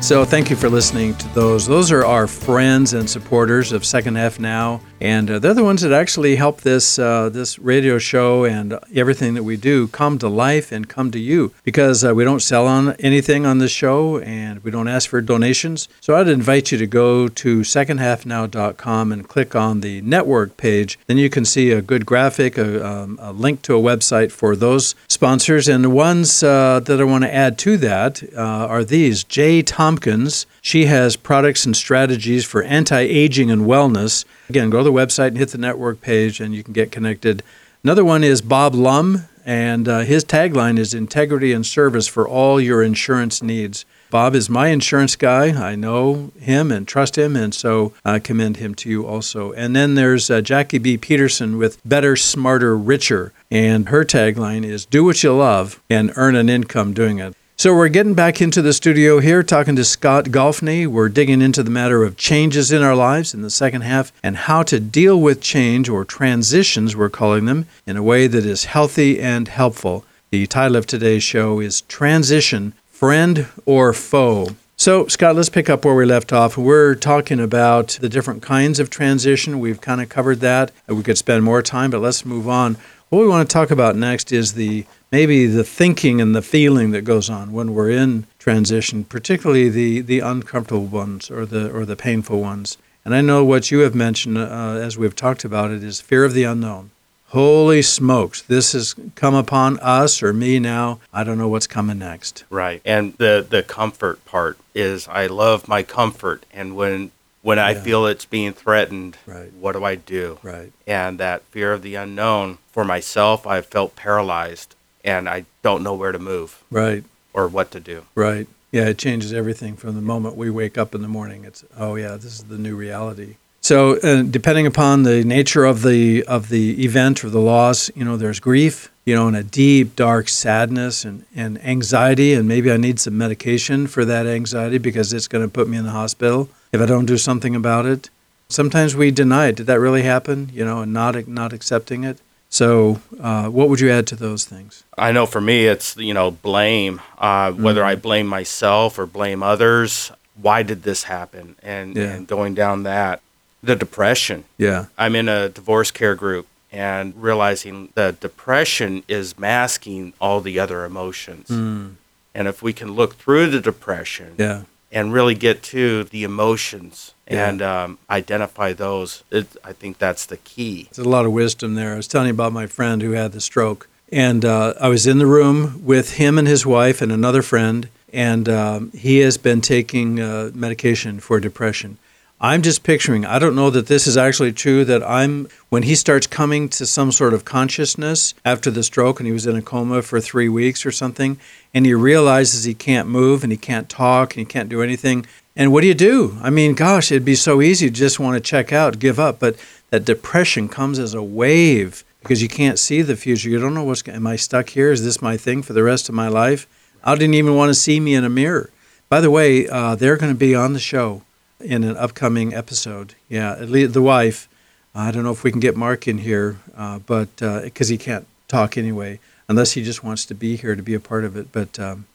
So, 0.00 0.24
thank 0.24 0.48
you 0.48 0.56
for 0.56 0.70
listening 0.70 1.16
to 1.16 1.28
those. 1.34 1.66
Those 1.66 1.90
are 1.90 2.04
our 2.04 2.26
friends 2.26 2.94
and 2.94 3.10
supporters 3.10 3.72
of 3.72 3.84
Second 3.84 4.14
Half 4.14 4.38
Now, 4.38 4.80
and 5.00 5.28
uh, 5.28 5.38
they're 5.38 5.54
the 5.54 5.64
ones 5.64 5.82
that 5.82 5.92
actually 5.92 6.36
help 6.36 6.60
this 6.60 6.98
uh, 7.00 7.28
this 7.28 7.58
radio 7.58 7.98
show 7.98 8.44
and 8.44 8.78
everything 8.94 9.34
that 9.34 9.42
we 9.42 9.56
do 9.56 9.88
come 9.88 10.18
to 10.20 10.28
life 10.28 10.72
and 10.72 10.88
come 10.88 11.10
to 11.10 11.18
you. 11.18 11.52
Because 11.62 12.04
uh, 12.04 12.14
we 12.14 12.24
don't 12.24 12.40
sell 12.40 12.66
on 12.66 12.92
anything 13.00 13.44
on 13.44 13.58
this 13.58 13.72
show, 13.72 14.18
and 14.20 14.62
we 14.62 14.70
don't 14.70 14.88
ask 14.88 15.10
for 15.10 15.20
donations. 15.20 15.88
So, 16.00 16.14
I'd 16.14 16.28
invite 16.28 16.70
you 16.72 16.78
to 16.78 16.86
go 16.86 17.28
to 17.28 17.60
secondhalfnow.com 17.60 19.12
and 19.12 19.28
click 19.28 19.56
on 19.56 19.80
the 19.80 20.00
network 20.02 20.56
page. 20.56 20.98
Then 21.06 21.18
you 21.18 21.28
can 21.28 21.44
see 21.44 21.72
a 21.72 21.82
good 21.82 22.06
graphic, 22.06 22.56
a, 22.56 22.86
um, 22.86 23.18
a 23.20 23.32
link 23.32 23.62
to 23.62 23.76
a 23.76 23.82
website 23.82 24.30
for 24.30 24.54
those 24.56 24.94
sponsors, 25.08 25.68
and 25.68 25.84
the 25.84 25.90
ones 25.90 26.42
uh, 26.42 26.80
that 26.80 27.00
I 27.00 27.04
want 27.04 27.24
to 27.24 27.34
add 27.34 27.58
to 27.58 27.76
that 27.78 28.22
uh, 28.34 28.40
are 28.40 28.84
these: 28.84 29.22
Jay 29.22 29.60
Tompkins. 29.98 30.46
She 30.62 30.86
has 30.86 31.16
products 31.16 31.66
and 31.66 31.76
strategies 31.76 32.44
for 32.44 32.62
anti-aging 32.62 33.50
and 33.50 33.62
wellness. 33.62 34.24
Again, 34.48 34.70
go 34.70 34.78
to 34.78 34.84
the 34.84 34.92
website 34.92 35.28
and 35.28 35.38
hit 35.38 35.48
the 35.48 35.58
network 35.58 36.00
page, 36.00 36.38
and 36.40 36.54
you 36.54 36.62
can 36.62 36.72
get 36.72 36.92
connected. 36.92 37.42
Another 37.82 38.04
one 38.04 38.22
is 38.22 38.40
Bob 38.40 38.76
Lum, 38.76 39.24
and 39.44 39.88
uh, 39.88 40.00
his 40.00 40.24
tagline 40.24 40.78
is 40.78 40.94
integrity 40.94 41.52
and 41.52 41.66
service 41.66 42.06
for 42.06 42.28
all 42.28 42.60
your 42.60 42.80
insurance 42.80 43.42
needs. 43.42 43.84
Bob 44.10 44.36
is 44.36 44.48
my 44.48 44.68
insurance 44.68 45.16
guy. 45.16 45.48
I 45.48 45.74
know 45.74 46.30
him 46.38 46.70
and 46.70 46.86
trust 46.86 47.18
him, 47.18 47.34
and 47.34 47.52
so 47.52 47.92
I 48.04 48.20
commend 48.20 48.58
him 48.58 48.76
to 48.76 48.88
you 48.88 49.04
also. 49.04 49.50
And 49.52 49.74
then 49.74 49.96
there's 49.96 50.30
uh, 50.30 50.42
Jackie 50.42 50.78
B. 50.78 50.96
Peterson 50.96 51.58
with 51.58 51.80
Better, 51.84 52.14
Smarter, 52.14 52.76
Richer, 52.76 53.32
and 53.50 53.88
her 53.88 54.04
tagline 54.04 54.64
is 54.64 54.86
Do 54.86 55.02
what 55.02 55.24
you 55.24 55.34
love 55.34 55.82
and 55.90 56.12
earn 56.14 56.36
an 56.36 56.48
income 56.48 56.94
doing 56.94 57.18
it. 57.18 57.34
So 57.60 57.74
we're 57.74 57.88
getting 57.88 58.14
back 58.14 58.40
into 58.40 58.62
the 58.62 58.72
studio 58.72 59.18
here, 59.18 59.42
talking 59.42 59.74
to 59.74 59.84
Scott 59.84 60.26
Golfney. 60.26 60.86
We're 60.86 61.08
digging 61.08 61.42
into 61.42 61.64
the 61.64 61.72
matter 61.72 62.04
of 62.04 62.16
changes 62.16 62.70
in 62.70 62.82
our 62.82 62.94
lives 62.94 63.34
in 63.34 63.42
the 63.42 63.50
second 63.50 63.80
half 63.80 64.12
and 64.22 64.36
how 64.36 64.62
to 64.62 64.78
deal 64.78 65.20
with 65.20 65.40
change 65.40 65.88
or 65.88 66.04
transitions, 66.04 66.94
we're 66.94 67.10
calling 67.10 67.46
them, 67.46 67.66
in 67.84 67.96
a 67.96 68.02
way 68.04 68.28
that 68.28 68.46
is 68.46 68.66
healthy 68.66 69.18
and 69.18 69.48
helpful. 69.48 70.04
The 70.30 70.46
title 70.46 70.76
of 70.76 70.86
today's 70.86 71.24
show 71.24 71.58
is 71.58 71.80
Transition 71.80 72.74
Friend 72.92 73.48
or 73.66 73.92
Foe. 73.92 74.50
So, 74.76 75.08
Scott, 75.08 75.34
let's 75.34 75.48
pick 75.48 75.68
up 75.68 75.84
where 75.84 75.96
we 75.96 76.04
left 76.04 76.32
off. 76.32 76.56
We're 76.56 76.94
talking 76.94 77.40
about 77.40 77.98
the 78.00 78.08
different 78.08 78.40
kinds 78.40 78.78
of 78.78 78.88
transition. 78.88 79.58
We've 79.58 79.80
kind 79.80 80.00
of 80.00 80.08
covered 80.08 80.38
that. 80.38 80.70
We 80.86 81.02
could 81.02 81.18
spend 81.18 81.42
more 81.42 81.62
time, 81.62 81.90
but 81.90 82.00
let's 82.00 82.24
move 82.24 82.48
on. 82.48 82.76
What 83.10 83.20
we 83.20 83.28
want 83.28 83.48
to 83.48 83.52
talk 83.52 83.70
about 83.70 83.96
next 83.96 84.32
is 84.32 84.52
the 84.52 84.84
maybe 85.10 85.46
the 85.46 85.64
thinking 85.64 86.20
and 86.20 86.36
the 86.36 86.42
feeling 86.42 86.90
that 86.90 87.02
goes 87.02 87.30
on 87.30 87.52
when 87.52 87.72
we're 87.72 87.90
in 87.90 88.26
transition, 88.38 89.04
particularly 89.04 89.70
the, 89.70 90.02
the 90.02 90.20
uncomfortable 90.20 90.84
ones 90.84 91.30
or 91.30 91.46
the 91.46 91.70
or 91.74 91.86
the 91.86 91.96
painful 91.96 92.40
ones. 92.40 92.76
And 93.06 93.14
I 93.14 93.22
know 93.22 93.42
what 93.44 93.70
you 93.70 93.78
have 93.78 93.94
mentioned 93.94 94.36
uh, 94.36 94.42
as 94.42 94.98
we've 94.98 95.16
talked 95.16 95.42
about 95.42 95.70
it 95.70 95.82
is 95.82 96.02
fear 96.02 96.24
of 96.24 96.34
the 96.34 96.44
unknown. 96.44 96.90
Holy 97.28 97.80
smokes, 97.80 98.42
this 98.42 98.72
has 98.72 98.94
come 99.14 99.34
upon 99.34 99.78
us 99.80 100.22
or 100.22 100.34
me 100.34 100.58
now. 100.58 100.98
I 101.10 101.24
don't 101.24 101.38
know 101.38 101.48
what's 101.48 101.66
coming 101.66 101.98
next. 101.98 102.44
Right. 102.50 102.82
And 102.84 103.14
the 103.14 103.46
the 103.48 103.62
comfort 103.62 104.22
part 104.26 104.58
is 104.74 105.08
I 105.08 105.28
love 105.28 105.66
my 105.66 105.82
comfort 105.82 106.44
and 106.52 106.76
when 106.76 107.10
when 107.42 107.58
I 107.58 107.74
feel 107.74 108.06
it's 108.06 108.24
being 108.24 108.52
threatened, 108.52 109.16
Right. 109.26 109.52
what 109.58 109.72
do 109.72 109.84
I 109.84 109.94
do? 109.94 110.38
Right. 110.42 110.72
And 110.86 111.18
that 111.18 111.42
fear 111.44 111.72
of 111.72 111.82
the 111.82 111.94
unknown 111.94 112.58
for 112.72 112.84
myself, 112.84 113.46
I 113.46 113.60
felt 113.60 113.96
paralyzed 113.96 114.74
and 115.04 115.28
I 115.28 115.44
don't 115.62 115.82
know 115.82 115.94
where 115.94 116.12
to 116.12 116.18
move 116.18 116.62
Right. 116.70 117.04
or 117.32 117.48
what 117.48 117.70
to 117.72 117.80
do. 117.80 118.02
Right. 118.14 118.46
Yeah, 118.72 118.86
it 118.88 118.98
changes 118.98 119.32
everything 119.32 119.76
from 119.76 119.94
the 119.94 120.02
moment 120.02 120.36
we 120.36 120.50
wake 120.50 120.76
up 120.76 120.94
in 120.94 121.00
the 121.00 121.08
morning. 121.08 121.44
It's 121.44 121.64
oh 121.78 121.94
yeah, 121.94 122.16
this 122.16 122.26
is 122.34 122.42
the 122.44 122.58
new 122.58 122.76
reality. 122.76 123.36
So, 123.60 123.96
uh, 124.00 124.22
depending 124.22 124.66
upon 124.66 125.02
the 125.02 125.24
nature 125.24 125.64
of 125.64 125.82
the 125.82 126.22
of 126.24 126.48
the 126.48 126.84
event 126.84 127.24
or 127.24 127.30
the 127.30 127.40
loss, 127.40 127.90
you 127.96 128.04
know, 128.04 128.16
there's 128.16 128.40
grief, 128.40 128.90
you 129.06 129.14
know, 129.14 129.26
and 129.26 129.36
a 129.36 129.42
deep, 129.42 129.96
dark 129.96 130.28
sadness 130.28 131.04
and, 131.04 131.24
and 131.34 131.62
anxiety, 131.64 132.34
and 132.34 132.46
maybe 132.46 132.70
I 132.70 132.76
need 132.76 133.00
some 133.00 133.16
medication 133.16 133.86
for 133.86 134.04
that 134.04 134.26
anxiety 134.26 134.78
because 134.78 135.12
it's 135.14 135.28
going 135.28 135.44
to 135.44 135.50
put 135.50 135.66
me 135.68 135.76
in 135.78 135.84
the 135.84 135.90
hospital 135.90 136.48
if 136.72 136.80
I 136.80 136.86
don't 136.86 137.06
do 137.06 137.16
something 137.18 137.54
about 137.56 137.86
it. 137.86 138.10
Sometimes 138.48 138.94
we 138.96 139.10
deny 139.10 139.48
it. 139.48 139.56
Did 139.56 139.66
that 139.66 139.78
really 139.80 140.02
happen? 140.02 140.50
You 140.52 140.64
know, 140.64 140.80
and 140.80 140.92
not 140.92 141.26
not 141.28 141.52
accepting 141.52 142.04
it. 142.04 142.18
So, 142.50 143.00
uh, 143.20 143.48
what 143.50 143.68
would 143.68 143.78
you 143.80 143.90
add 143.90 144.06
to 144.06 144.16
those 144.16 144.46
things? 144.46 144.82
I 144.96 145.12
know 145.12 145.26
for 145.26 145.40
me, 145.40 145.66
it's 145.66 145.96
you 145.98 146.14
know 146.14 146.30
blame. 146.30 147.00
Uh, 147.18 147.52
Whether 147.52 147.82
Mm-hmm. 147.82 147.88
I 147.90 147.96
blame 147.96 148.26
myself 148.26 148.98
or 148.98 149.04
blame 149.06 149.42
others, 149.42 150.10
why 150.40 150.62
did 150.62 150.82
this 150.82 151.04
happen? 151.04 151.56
And, 151.62 151.94
Yeah. 151.96 152.04
and 152.14 152.26
going 152.26 152.54
down 152.54 152.84
that, 152.84 153.20
the 153.62 153.76
depression. 153.76 154.44
Yeah. 154.56 154.86
I'm 154.96 155.14
in 155.14 155.28
a 155.28 155.48
divorce 155.50 155.90
care 155.90 156.14
group 156.14 156.46
and 156.72 157.12
realizing 157.16 157.88
that 157.94 158.20
depression 158.20 159.02
is 159.08 159.38
masking 159.38 160.12
all 160.20 160.40
the 160.40 160.58
other 160.58 160.84
emotions. 160.86 161.48
Mm. 161.48 161.94
And 162.34 162.48
if 162.48 162.62
we 162.62 162.72
can 162.72 162.92
look 162.92 163.16
through 163.16 163.48
the 163.50 163.60
depression 163.60 164.34
Yeah. 164.38 164.62
And 164.90 165.12
really 165.12 165.34
get 165.34 165.62
to 165.62 166.04
the 166.04 166.24
emotions 166.24 167.12
Yeah. 167.30 167.48
and 167.48 167.60
um, 167.62 167.98
identify 168.08 168.72
those, 168.72 169.22
it, 169.30 169.46
I 169.62 169.72
think 169.72 169.98
that's 169.98 170.24
the 170.26 170.38
key. 170.38 170.88
There's 170.94 171.06
a 171.06 171.08
lot 171.10 171.26
of 171.26 171.32
wisdom 171.32 171.74
there. 171.74 171.92
I 171.92 171.96
was 171.96 172.08
telling 172.08 172.28
you 172.28 172.32
about 172.34 172.52
my 172.52 172.66
friend 172.66 173.02
who 173.02 173.12
had 173.12 173.32
the 173.32 173.40
stroke, 173.40 173.86
and 174.10 174.44
uh, 174.44 174.72
I 174.80 174.88
was 174.88 175.06
in 175.06 175.18
the 175.18 175.26
room 175.26 175.84
with 175.84 176.14
him 176.14 176.38
and 176.38 176.48
his 176.48 176.64
wife 176.64 177.02
and 177.02 177.12
another 177.12 177.42
friend, 177.42 177.88
and 178.12 178.48
um, 178.48 178.90
he 178.92 179.18
has 179.18 179.36
been 179.36 179.60
taking 179.60 180.18
uh, 180.20 180.50
medication 180.54 181.20
for 181.20 181.38
depression. 181.40 181.98
I'm 182.40 182.62
just 182.62 182.84
picturing, 182.84 183.26
I 183.26 183.40
don't 183.40 183.56
know 183.56 183.68
that 183.70 183.88
this 183.88 184.06
is 184.06 184.16
actually 184.16 184.52
true, 184.52 184.84
that 184.84 185.02
I'm, 185.02 185.48
when 185.70 185.82
he 185.82 185.96
starts 185.96 186.28
coming 186.28 186.68
to 186.68 186.86
some 186.86 187.10
sort 187.10 187.34
of 187.34 187.44
consciousness 187.44 188.32
after 188.44 188.70
the 188.70 188.84
stroke 188.84 189.18
and 189.18 189.26
he 189.26 189.32
was 189.32 189.44
in 189.44 189.56
a 189.56 189.62
coma 189.62 190.02
for 190.02 190.20
three 190.20 190.48
weeks 190.48 190.86
or 190.86 190.92
something, 190.92 191.40
and 191.74 191.84
he 191.84 191.94
realizes 191.94 192.62
he 192.62 192.74
can't 192.74 193.08
move 193.08 193.42
and 193.42 193.50
he 193.50 193.58
can't 193.58 193.88
talk 193.88 194.34
and 194.34 194.38
he 194.38 194.44
can't 194.44 194.68
do 194.68 194.82
anything. 194.82 195.26
And 195.56 195.72
what 195.72 195.80
do 195.80 195.88
you 195.88 195.94
do? 195.94 196.38
I 196.40 196.50
mean, 196.50 196.74
gosh, 196.74 197.10
it'd 197.10 197.24
be 197.24 197.34
so 197.34 197.60
easy 197.60 197.88
to 197.88 197.92
just 197.94 198.20
want 198.20 198.36
to 198.36 198.40
check 198.40 198.72
out, 198.72 199.00
give 199.00 199.18
up. 199.18 199.40
But 199.40 199.56
that 199.90 200.04
depression 200.04 200.68
comes 200.68 201.00
as 201.00 201.14
a 201.14 201.22
wave 201.22 202.04
because 202.20 202.40
you 202.40 202.48
can't 202.48 202.78
see 202.78 203.02
the 203.02 203.16
future. 203.16 203.48
You 203.48 203.58
don't 203.58 203.74
know 203.74 203.82
what's, 203.82 204.06
am 204.06 204.28
I 204.28 204.36
stuck 204.36 204.68
here? 204.68 204.92
Is 204.92 205.04
this 205.04 205.20
my 205.20 205.36
thing 205.36 205.62
for 205.62 205.72
the 205.72 205.82
rest 205.82 206.08
of 206.08 206.14
my 206.14 206.28
life? 206.28 206.68
I 207.02 207.16
didn't 207.16 207.34
even 207.34 207.56
want 207.56 207.70
to 207.70 207.74
see 207.74 207.98
me 207.98 208.14
in 208.14 208.22
a 208.22 208.28
mirror. 208.28 208.70
By 209.08 209.20
the 209.20 209.30
way, 209.30 209.66
uh, 209.66 209.96
they're 209.96 210.16
going 210.16 210.32
to 210.32 210.38
be 210.38 210.54
on 210.54 210.72
the 210.72 210.78
show 210.78 211.22
in 211.60 211.84
an 211.84 211.96
upcoming 211.96 212.54
episode. 212.54 213.14
Yeah, 213.28 213.52
at 213.52 213.68
least 213.68 213.94
the 213.94 214.02
wife. 214.02 214.48
I 214.94 215.10
don't 215.10 215.22
know 215.22 215.32
if 215.32 215.44
we 215.44 215.50
can 215.50 215.60
get 215.60 215.76
Mark 215.76 216.08
in 216.08 216.18
here, 216.18 216.58
uh, 216.76 216.98
but 217.00 217.36
because 217.36 217.88
he 217.88 217.98
can't 217.98 218.26
talk 218.48 218.76
anyway, 218.76 219.20
unless 219.48 219.72
he 219.72 219.82
just 219.82 220.02
wants 220.02 220.24
to 220.26 220.34
be 220.34 220.56
here 220.56 220.74
to 220.74 220.82
be 220.82 220.94
a 220.94 221.00
part 221.00 221.24
of 221.24 221.36
it. 221.36 221.52
But 221.52 221.78
um, 221.78 222.06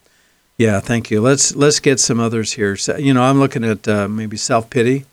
yeah, 0.56 0.80
thank 0.80 1.10
you. 1.10 1.20
Let's 1.20 1.56
let's 1.56 1.80
get 1.80 1.98
some 2.00 2.20
others 2.20 2.52
here. 2.52 2.76
So, 2.76 2.96
you 2.96 3.14
know, 3.14 3.22
I'm 3.22 3.38
looking 3.38 3.64
at 3.64 3.88
uh, 3.88 4.08
maybe 4.08 4.36
self 4.36 4.70
pity. 4.70 5.04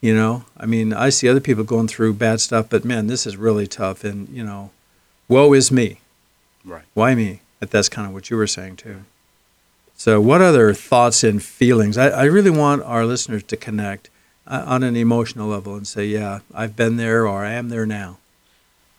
You 0.00 0.14
know, 0.14 0.44
I 0.56 0.66
mean, 0.66 0.92
I 0.92 1.08
see 1.08 1.28
other 1.28 1.40
people 1.40 1.64
going 1.64 1.88
through 1.88 2.14
bad 2.14 2.40
stuff, 2.40 2.66
but 2.68 2.84
man, 2.84 3.06
this 3.06 3.26
is 3.26 3.36
really 3.36 3.66
tough. 3.66 4.04
And 4.04 4.28
you 4.28 4.44
know, 4.44 4.70
woe 5.28 5.52
is 5.52 5.72
me. 5.72 6.00
Right. 6.64 6.84
Why 6.94 7.14
me? 7.14 7.40
But 7.60 7.70
that's 7.70 7.88
kind 7.88 8.06
of 8.06 8.12
what 8.12 8.30
you 8.30 8.36
were 8.36 8.46
saying 8.46 8.76
too. 8.76 9.04
So, 9.96 10.20
what 10.20 10.42
other 10.42 10.74
thoughts 10.74 11.24
and 11.24 11.42
feelings? 11.42 11.96
I, 11.96 12.08
I 12.10 12.24
really 12.24 12.50
want 12.50 12.82
our 12.82 13.06
listeners 13.06 13.42
to 13.44 13.56
connect 13.56 14.10
uh, 14.46 14.62
on 14.66 14.82
an 14.82 14.94
emotional 14.96 15.48
level 15.48 15.74
and 15.74 15.86
say, 15.86 16.06
"Yeah, 16.06 16.40
I've 16.54 16.76
been 16.76 16.96
there, 16.96 17.26
or 17.26 17.44
I 17.44 17.52
am 17.52 17.70
there 17.70 17.86
now." 17.86 18.18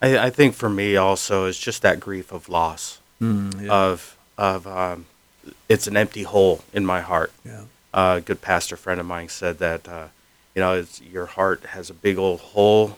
I, 0.01 0.17
I 0.17 0.29
think 0.29 0.53
for 0.55 0.69
me 0.69 0.95
also 0.95 1.45
is 1.45 1.57
just 1.57 1.81
that 1.81 1.99
grief 1.99 2.31
of 2.31 2.49
loss 2.49 2.99
Mm, 3.21 3.63
yeah, 3.65 3.73
of 3.73 4.15
of 4.37 4.67
um, 4.67 5.05
it's 5.69 5.87
an 5.87 5.97
empty 5.97 6.23
hole 6.23 6.63
in 6.73 6.85
my 6.85 7.01
heart. 7.01 7.31
yeah, 7.45 7.61
Uh, 7.93 8.15
a 8.17 8.21
good 8.21 8.41
pastor 8.41 8.75
friend 8.77 8.99
of 8.99 9.05
mine 9.07 9.29
said 9.29 9.57
that 9.59 9.87
uh, 9.87 10.07
you 10.55 10.61
know 10.61 10.73
it's, 10.73 11.01
your 11.01 11.25
heart 11.27 11.63
has 11.67 11.89
a 11.89 11.93
big 11.95 12.17
old 12.17 12.39
hole 12.39 12.97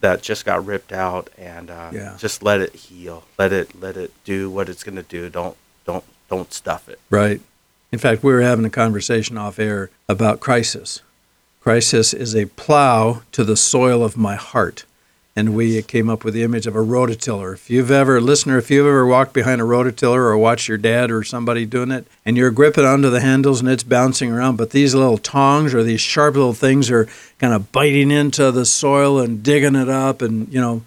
that 0.00 0.22
just 0.22 0.44
got 0.44 0.64
ripped 0.66 0.92
out, 0.92 1.30
and 1.38 1.70
uh, 1.70 1.90
Yeah. 1.92 2.16
just 2.18 2.42
let 2.42 2.60
it 2.60 2.74
heal. 2.74 3.24
Let 3.38 3.52
it 3.52 3.78
let 3.80 3.96
it 3.96 4.12
do 4.24 4.50
what 4.50 4.68
it's 4.68 4.84
going 4.84 4.96
to 4.96 5.02
do. 5.02 5.28
Don't 5.30 5.56
don't 5.86 6.04
don't 6.28 6.52
stuff 6.52 6.88
it. 6.88 6.98
right. 7.10 7.40
In 7.92 7.98
fact, 7.98 8.24
we 8.24 8.32
were 8.32 8.42
having 8.42 8.64
a 8.64 8.70
conversation 8.70 9.38
off 9.38 9.60
air 9.60 9.88
about 10.08 10.40
crisis. 10.40 11.00
Crisis 11.60 12.12
is 12.12 12.34
a 12.34 12.46
plow 12.46 13.22
to 13.30 13.44
the 13.44 13.56
soil 13.56 14.02
of 14.02 14.16
my 14.16 14.34
heart. 14.34 14.84
And 15.36 15.54
we 15.54 15.80
came 15.82 16.08
up 16.08 16.24
with 16.24 16.34
the 16.34 16.42
image 16.42 16.66
of 16.66 16.76
a 16.76 16.80
rototiller. 16.80 17.54
If 17.54 17.68
you've 17.68 17.90
ever, 17.90 18.20
listener, 18.20 18.58
if 18.58 18.70
you've 18.70 18.86
ever 18.86 19.06
walked 19.06 19.32
behind 19.32 19.60
a 19.60 19.64
rototiller 19.64 20.18
or 20.18 20.36
watched 20.38 20.68
your 20.68 20.78
dad 20.78 21.10
or 21.10 21.24
somebody 21.24 21.66
doing 21.66 21.90
it, 21.90 22.06
and 22.24 22.36
you're 22.36 22.50
gripping 22.52 22.84
onto 22.84 23.10
the 23.10 23.20
handles 23.20 23.60
and 23.60 23.68
it's 23.68 23.82
bouncing 23.82 24.30
around, 24.30 24.56
but 24.56 24.70
these 24.70 24.94
little 24.94 25.18
tongs 25.18 25.74
or 25.74 25.82
these 25.82 26.00
sharp 26.00 26.34
little 26.34 26.52
things 26.52 26.90
are 26.90 27.08
kind 27.38 27.52
of 27.52 27.72
biting 27.72 28.10
into 28.12 28.52
the 28.52 28.64
soil 28.64 29.18
and 29.18 29.42
digging 29.42 29.74
it 29.74 29.88
up, 29.88 30.20
and 30.22 30.52
you 30.52 30.60
know, 30.60 30.82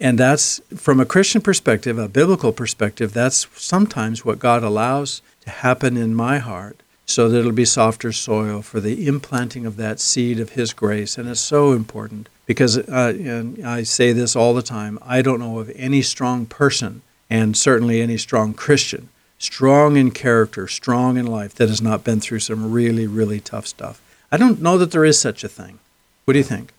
and 0.00 0.18
that's 0.18 0.60
from 0.76 1.00
a 1.00 1.06
Christian 1.06 1.40
perspective, 1.40 1.98
a 1.98 2.08
biblical 2.08 2.52
perspective, 2.52 3.12
that's 3.12 3.46
sometimes 3.54 4.24
what 4.24 4.38
God 4.38 4.62
allows 4.62 5.22
to 5.42 5.50
happen 5.50 5.96
in 5.96 6.14
my 6.14 6.38
heart 6.38 6.82
so 7.06 7.28
that 7.28 7.38
it'll 7.38 7.52
be 7.52 7.64
softer 7.64 8.12
soil 8.12 8.62
for 8.62 8.80
the 8.80 9.06
implanting 9.06 9.66
of 9.66 9.76
that 9.76 10.00
seed 10.00 10.40
of 10.40 10.50
His 10.50 10.72
grace. 10.72 11.18
And 11.18 11.28
it's 11.28 11.40
so 11.40 11.72
important 11.72 12.28
because 12.46 12.78
uh, 12.78 13.14
and 13.18 13.64
I 13.66 13.82
say 13.82 14.12
this 14.12 14.34
all 14.34 14.54
the 14.54 14.62
time 14.62 14.98
I 15.02 15.22
don't 15.22 15.40
know 15.40 15.58
of 15.58 15.70
any 15.76 16.02
strong 16.02 16.46
person, 16.46 17.02
and 17.30 17.56
certainly 17.56 18.00
any 18.00 18.18
strong 18.18 18.54
Christian, 18.54 19.08
strong 19.38 19.96
in 19.96 20.10
character, 20.10 20.68
strong 20.68 21.16
in 21.16 21.26
life, 21.26 21.54
that 21.54 21.68
has 21.68 21.82
not 21.82 22.04
been 22.04 22.20
through 22.20 22.40
some 22.40 22.72
really, 22.72 23.06
really 23.06 23.40
tough 23.40 23.66
stuff. 23.66 24.00
I 24.30 24.36
don't 24.36 24.62
know 24.62 24.78
that 24.78 24.90
there 24.90 25.04
is 25.04 25.18
such 25.18 25.44
a 25.44 25.48
thing. 25.48 25.78
What 26.24 26.32
do 26.32 26.38
you 26.38 26.44
think? 26.44 26.72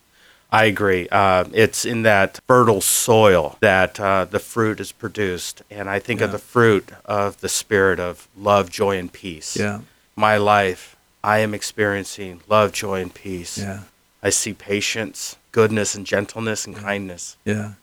I 0.54 0.66
agree. 0.66 1.08
Uh, 1.10 1.46
it's 1.52 1.84
in 1.84 2.04
that 2.04 2.40
fertile 2.48 2.80
soil 2.80 3.58
that 3.60 4.00
uh, 4.00 4.26
the 4.26 4.38
fruit 4.38 4.80
is 4.80 4.92
produced, 4.92 5.64
and 5.72 5.90
I 5.90 5.98
think 5.98 6.22
of 6.22 6.32
the 6.32 6.38
fruit 6.38 6.90
of 7.06 7.42
the 7.42 7.50
spirit 7.50 8.00
of 8.00 8.28
love, 8.38 8.70
joy, 8.70 9.00
and 9.00 9.12
peace. 9.12 9.58
Yeah, 9.58 9.80
My 10.16 10.38
life, 10.38 10.96
I 11.24 11.40
am 11.40 11.56
experiencing 11.56 12.42
love, 12.48 12.72
joy, 12.72 13.02
and 13.02 13.12
peace. 13.12 13.58
yeah, 13.58 13.80
I 14.22 14.30
see 14.30 14.54
patience, 14.54 15.38
goodness, 15.52 15.96
and 15.96 16.06
gentleness 16.06 16.68
and 16.68 16.76
kindness. 16.76 17.36
yeah. 17.46 17.74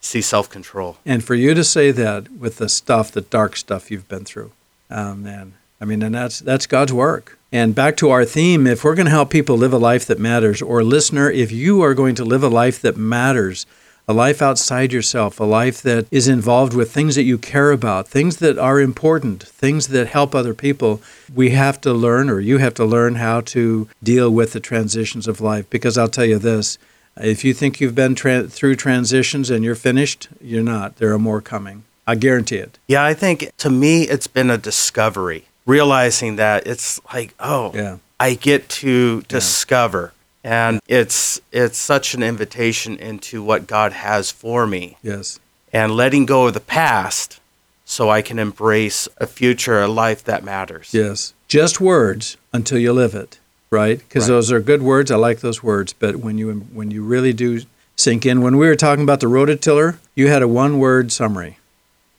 see 0.00 0.20
self 0.22 0.48
control. 0.48 0.98
And 1.04 1.24
for 1.24 1.34
you 1.34 1.54
to 1.54 1.64
say 1.64 1.90
that 1.90 2.30
with 2.30 2.58
the 2.58 2.68
stuff, 2.68 3.10
the 3.10 3.20
dark 3.22 3.56
stuff 3.56 3.90
you've 3.90 4.06
been 4.08 4.24
through, 4.24 4.52
oh 4.92 5.16
man, 5.16 5.54
I 5.80 5.86
mean, 5.86 6.02
and 6.04 6.14
that's 6.14 6.38
that's 6.38 6.66
God's 6.68 6.92
work. 6.92 7.36
And 7.54 7.74
back 7.74 7.98
to 7.98 8.08
our 8.08 8.24
theme, 8.24 8.66
if 8.66 8.82
we're 8.82 8.94
going 8.94 9.06
to 9.06 9.10
help 9.10 9.28
people 9.28 9.58
live 9.58 9.74
a 9.74 9.78
life 9.78 10.06
that 10.06 10.18
matters, 10.18 10.62
or 10.62 10.82
listener, 10.82 11.30
if 11.30 11.52
you 11.52 11.82
are 11.82 11.92
going 11.92 12.14
to 12.14 12.24
live 12.24 12.42
a 12.42 12.48
life 12.48 12.80
that 12.80 12.96
matters, 12.96 13.66
a 14.08 14.14
life 14.14 14.40
outside 14.40 14.90
yourself, 14.90 15.38
a 15.38 15.44
life 15.44 15.82
that 15.82 16.06
is 16.10 16.28
involved 16.28 16.72
with 16.72 16.90
things 16.90 17.14
that 17.14 17.24
you 17.24 17.36
care 17.36 17.70
about, 17.70 18.08
things 18.08 18.38
that 18.38 18.58
are 18.58 18.80
important, 18.80 19.42
things 19.42 19.88
that 19.88 20.08
help 20.08 20.34
other 20.34 20.54
people. 20.54 21.02
We 21.32 21.50
have 21.50 21.78
to 21.82 21.92
learn, 21.92 22.30
or 22.30 22.40
you 22.40 22.56
have 22.56 22.72
to 22.74 22.86
learn, 22.86 23.16
how 23.16 23.42
to 23.42 23.86
deal 24.02 24.30
with 24.30 24.54
the 24.54 24.60
transitions 24.60 25.28
of 25.28 25.42
life. 25.42 25.68
Because 25.68 25.98
I'll 25.98 26.08
tell 26.08 26.24
you 26.24 26.38
this 26.38 26.78
if 27.18 27.44
you 27.44 27.52
think 27.52 27.80
you've 27.80 27.94
been 27.94 28.14
tra- 28.14 28.48
through 28.48 28.76
transitions 28.76 29.50
and 29.50 29.62
you're 29.62 29.74
finished, 29.74 30.28
you're 30.40 30.62
not. 30.62 30.96
There 30.96 31.12
are 31.12 31.18
more 31.18 31.42
coming. 31.42 31.84
I 32.06 32.14
guarantee 32.14 32.56
it. 32.56 32.78
Yeah, 32.88 33.04
I 33.04 33.14
think 33.14 33.54
to 33.58 33.70
me, 33.70 34.04
it's 34.04 34.26
been 34.26 34.50
a 34.50 34.58
discovery, 34.58 35.44
realizing 35.66 36.36
that 36.36 36.66
it's 36.66 37.00
like, 37.12 37.34
oh, 37.40 37.72
Yeah. 37.74 37.98
I 38.20 38.34
get 38.34 38.68
to 38.68 39.22
discover. 39.22 40.12
And 40.44 40.80
it's 40.88 41.40
it's 41.52 41.78
such 41.78 42.14
an 42.14 42.22
invitation 42.22 42.96
into 42.98 43.42
what 43.42 43.66
God 43.66 43.92
has 43.92 44.30
for 44.30 44.66
me 44.66 44.96
Yes. 45.02 45.38
and 45.72 45.92
letting 45.96 46.26
go 46.26 46.46
of 46.46 46.54
the 46.54 46.60
past 46.60 47.40
so 47.84 48.10
I 48.10 48.22
can 48.22 48.38
embrace 48.38 49.06
a 49.18 49.26
future, 49.26 49.80
a 49.80 49.88
life 49.88 50.22
that 50.24 50.42
matters. 50.44 50.90
Yes. 50.92 51.32
Just 51.48 51.80
words 51.80 52.36
until 52.52 52.78
you 52.78 52.92
live 52.92 53.14
it, 53.14 53.38
right? 53.70 53.98
Because 53.98 54.24
Right. 54.24 54.34
those 54.34 54.50
are 54.52 54.60
good 54.60 54.82
words. 54.82 55.10
I 55.10 55.16
like 55.16 55.40
those 55.40 55.62
words. 55.62 55.92
But 55.92 56.16
when 56.16 56.38
you 56.38 56.50
when 56.72 56.90
you 56.90 57.02
really 57.04 57.32
do 57.32 57.62
sink 57.96 58.24
in, 58.26 58.40
when 58.40 58.56
we 58.56 58.66
were 58.66 58.76
talking 58.76 59.04
about 59.04 59.20
the 59.20 59.26
rototiller, 59.26 59.98
you 60.16 60.28
had 60.28 60.42
a 60.42 60.48
one 60.48 60.78
word 60.78 61.12
summary. 61.12 61.58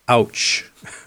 Ouch. 0.08 0.65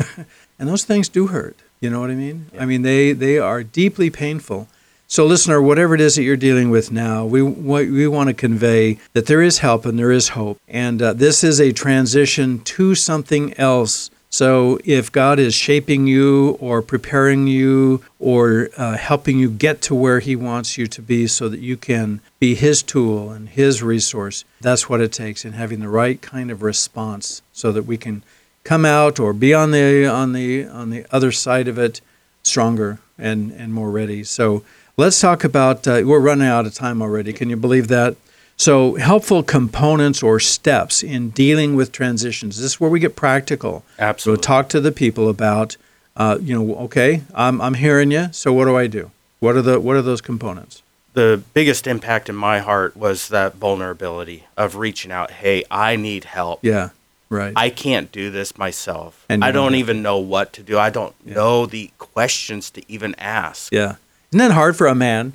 and 0.58 0.68
those 0.68 0.84
things 0.84 1.08
do 1.08 1.28
hurt. 1.28 1.56
You 1.86 1.90
know 1.90 2.00
what 2.00 2.10
I 2.10 2.16
mean? 2.16 2.50
I 2.58 2.64
mean 2.64 2.82
they 2.82 3.12
they 3.12 3.38
are 3.38 3.62
deeply 3.62 4.10
painful. 4.10 4.66
So, 5.06 5.24
listener, 5.24 5.62
whatever 5.62 5.94
it 5.94 6.00
is 6.00 6.16
that 6.16 6.24
you're 6.24 6.36
dealing 6.36 6.68
with 6.68 6.90
now, 6.90 7.24
we 7.24 7.40
we 7.40 8.08
want 8.08 8.26
to 8.28 8.34
convey 8.34 8.98
that 9.12 9.26
there 9.26 9.40
is 9.40 9.58
help 9.58 9.86
and 9.86 9.96
there 9.96 10.10
is 10.10 10.30
hope, 10.30 10.58
and 10.66 11.00
uh, 11.00 11.12
this 11.12 11.44
is 11.44 11.60
a 11.60 11.70
transition 11.70 12.58
to 12.74 12.96
something 12.96 13.54
else. 13.56 14.10
So, 14.30 14.80
if 14.84 15.12
God 15.12 15.38
is 15.38 15.54
shaping 15.54 16.08
you 16.08 16.58
or 16.58 16.82
preparing 16.82 17.46
you 17.46 18.02
or 18.18 18.68
uh, 18.76 18.96
helping 18.96 19.38
you 19.38 19.48
get 19.48 19.80
to 19.82 19.94
where 19.94 20.18
He 20.18 20.34
wants 20.34 20.76
you 20.76 20.88
to 20.88 21.00
be, 21.00 21.28
so 21.28 21.48
that 21.48 21.60
you 21.60 21.76
can 21.76 22.20
be 22.40 22.56
His 22.56 22.82
tool 22.82 23.30
and 23.30 23.48
His 23.48 23.84
resource, 23.84 24.44
that's 24.60 24.88
what 24.88 25.00
it 25.00 25.12
takes, 25.12 25.44
and 25.44 25.54
having 25.54 25.78
the 25.78 25.88
right 25.88 26.20
kind 26.20 26.50
of 26.50 26.62
response, 26.62 27.42
so 27.52 27.70
that 27.70 27.84
we 27.84 27.96
can 27.96 28.24
come 28.66 28.84
out 28.84 29.18
or 29.20 29.32
be 29.32 29.54
on 29.54 29.70
the 29.70 30.06
on 30.06 30.32
the 30.32 30.66
on 30.66 30.90
the 30.90 31.06
other 31.10 31.32
side 31.32 31.68
of 31.68 31.78
it 31.78 32.00
stronger 32.42 32.98
and 33.18 33.52
and 33.52 33.72
more 33.72 33.90
ready. 33.90 34.24
So 34.24 34.62
let's 34.96 35.20
talk 35.20 35.44
about. 35.44 35.86
Uh, 35.86 36.02
we're 36.04 36.20
running 36.20 36.48
out 36.48 36.66
of 36.66 36.74
time 36.74 37.00
already. 37.00 37.32
Can 37.32 37.48
you 37.48 37.56
believe 37.56 37.88
that? 37.88 38.16
So 38.58 38.94
helpful 38.94 39.42
components 39.42 40.22
or 40.22 40.40
steps 40.40 41.02
in 41.02 41.30
dealing 41.30 41.76
with 41.76 41.92
transitions. 41.92 42.56
This 42.56 42.72
is 42.72 42.80
where 42.80 42.90
we 42.90 43.00
get 43.00 43.14
practical. 43.14 43.84
So 43.98 44.04
Absolutely. 44.04 44.42
talk 44.42 44.68
to 44.70 44.80
the 44.80 44.92
people 44.92 45.28
about. 45.28 45.76
Uh, 46.16 46.38
you 46.40 46.54
know, 46.58 46.74
okay, 46.76 47.22
I'm 47.34 47.60
I'm 47.60 47.74
hearing 47.74 48.10
you. 48.10 48.28
So 48.32 48.52
what 48.52 48.64
do 48.64 48.76
I 48.76 48.86
do? 48.86 49.10
What 49.40 49.54
are 49.56 49.62
the 49.62 49.78
what 49.78 49.96
are 49.96 50.02
those 50.02 50.22
components? 50.22 50.82
the 51.16 51.42
biggest 51.54 51.86
impact 51.86 52.28
in 52.28 52.36
my 52.36 52.58
heart 52.58 52.94
was 52.94 53.28
that 53.28 53.54
vulnerability 53.54 54.44
of 54.54 54.76
reaching 54.76 55.10
out, 55.10 55.30
hey, 55.30 55.64
I 55.70 55.96
need 55.96 56.24
help. 56.24 56.58
Yeah, 56.62 56.90
right. 57.28 57.52
I 57.56 57.70
can't 57.70 58.10
do 58.12 58.30
this 58.30 58.56
myself. 58.56 59.24
And 59.28 59.44
I 59.44 59.50
don't 59.50 59.72
that. 59.72 59.78
even 59.78 60.02
know 60.02 60.18
what 60.18 60.52
to 60.54 60.62
do. 60.62 60.78
I 60.78 60.90
don't 60.90 61.14
know 61.26 61.66
the 61.66 61.90
questions 61.98 62.70
to 62.70 62.82
even 62.90 63.14
ask. 63.16 63.72
Yeah. 63.72 63.96
Isn't 64.30 64.38
that 64.38 64.52
hard 64.52 64.76
for 64.76 64.86
a 64.86 64.94
man? 64.94 65.34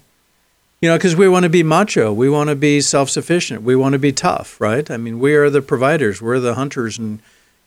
You 0.81 0.89
know, 0.89 0.97
because 0.97 1.15
we 1.15 1.29
want 1.29 1.43
to 1.43 1.49
be 1.49 1.61
macho. 1.61 2.11
We 2.11 2.29
want 2.29 2.49
to 2.49 2.55
be 2.55 2.81
self 2.81 3.09
sufficient. 3.09 3.61
We 3.61 3.75
want 3.75 3.93
to 3.93 3.99
be 3.99 4.11
tough, 4.11 4.59
right? 4.59 4.89
I 4.89 4.97
mean, 4.97 5.19
we 5.19 5.35
are 5.35 5.49
the 5.49 5.61
providers. 5.61 6.21
We're 6.21 6.39
the 6.39 6.55
hunters 6.55 6.97
and 6.97 7.19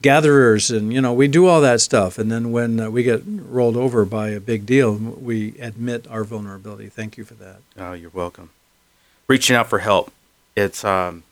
gatherers. 0.03 0.71
And, 0.71 0.93
you 0.93 1.01
know, 1.01 1.13
we 1.13 1.29
do 1.29 1.47
all 1.47 1.61
that 1.61 1.81
stuff. 1.81 2.19
And 2.19 2.31
then 2.31 2.51
when 2.51 2.81
uh, 2.81 2.91
we 2.91 3.05
get 3.05 3.23
rolled 3.25 3.77
over 3.77 4.05
by 4.05 4.31
a 4.31 4.41
big 4.41 4.67
deal, 4.67 4.95
we 4.95 5.59
admit 5.61 6.07
our 6.11 6.25
vulnerability. 6.25 6.89
Thank 6.89 7.17
you 7.17 7.25
for 7.25 7.35
that. 7.35 7.59
Oh, 7.79 7.93
you're 7.93 8.11
welcome. 8.11 8.51
Reaching 9.29 9.55
out 9.57 9.69
for 9.69 9.79
help. 9.79 10.13
It's 10.57 10.85
um 10.85 11.23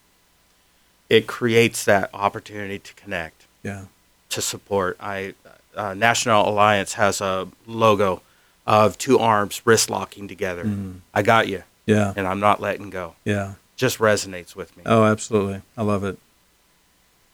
it 1.13 1.27
creates 1.27 1.85
that 1.85 2.09
opportunity 2.15 2.79
to 2.79 2.95
connect, 2.95 3.45
Yeah. 3.63 3.83
to 4.31 4.41
support. 4.41 4.97
I 4.99 5.35
uh, 5.77 5.93
National 5.95 6.49
Alliance 6.49 6.95
has 6.95 7.21
a 7.21 7.49
logo 7.67 8.23
of 8.67 8.97
two 8.97 9.19
arms 9.19 9.63
wrist 9.67 9.91
locking 9.91 10.27
together. 10.29 10.65
I 11.13 11.21
got 11.23 11.49
you, 11.49 11.63
Yeah. 11.87 12.15
and 12.17 12.27
I'm 12.27 12.41
not 12.41 12.61
letting 12.61 12.89
go. 12.91 13.15
Yeah. 13.25 13.55
Just 13.77 13.99
resonates 13.99 14.57
with 14.57 14.75
me. 14.77 14.83
Oh, 14.87 15.05
absolutely. 15.05 15.61
I 15.77 15.83
love 15.83 16.03
it. 16.05 16.19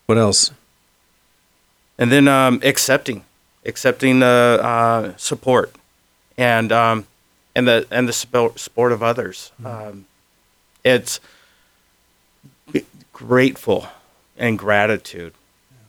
What 0.06 0.18
else? 0.18 0.50
and 2.00 2.10
then 2.12 2.28
um, 2.28 2.60
accepting, 2.62 3.24
accepting 3.64 4.20
the 4.20 4.60
uh, 4.62 5.16
support, 5.16 5.74
and 6.36 6.70
um, 6.72 7.06
and 7.56 7.66
the 7.66 7.86
and 7.90 8.08
the 8.08 8.12
support 8.12 8.92
of 8.92 9.02
others. 9.02 9.50
Um, 9.64 10.06
it's 10.84 11.18
grateful 13.18 13.88
and 14.36 14.56
gratitude. 14.56 15.34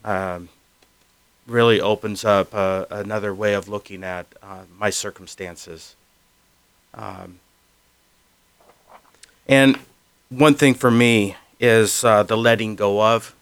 Um, 0.03 0.49
really 1.45 1.79
opens 1.79 2.25
up 2.25 2.53
uh, 2.55 2.85
another 2.89 3.33
way 3.35 3.53
of 3.53 3.67
looking 3.67 4.03
at 4.03 4.25
uh, 4.41 4.63
my 4.79 4.89
circumstances. 4.89 5.95
Um, 6.95 7.39
and 9.47 9.77
one 10.29 10.55
thing 10.55 10.73
for 10.73 10.89
me 10.89 11.35
is 11.59 12.03
uh, 12.03 12.23
the 12.23 12.35
letting 12.37 12.75
go 12.75 13.01
of 13.03 13.35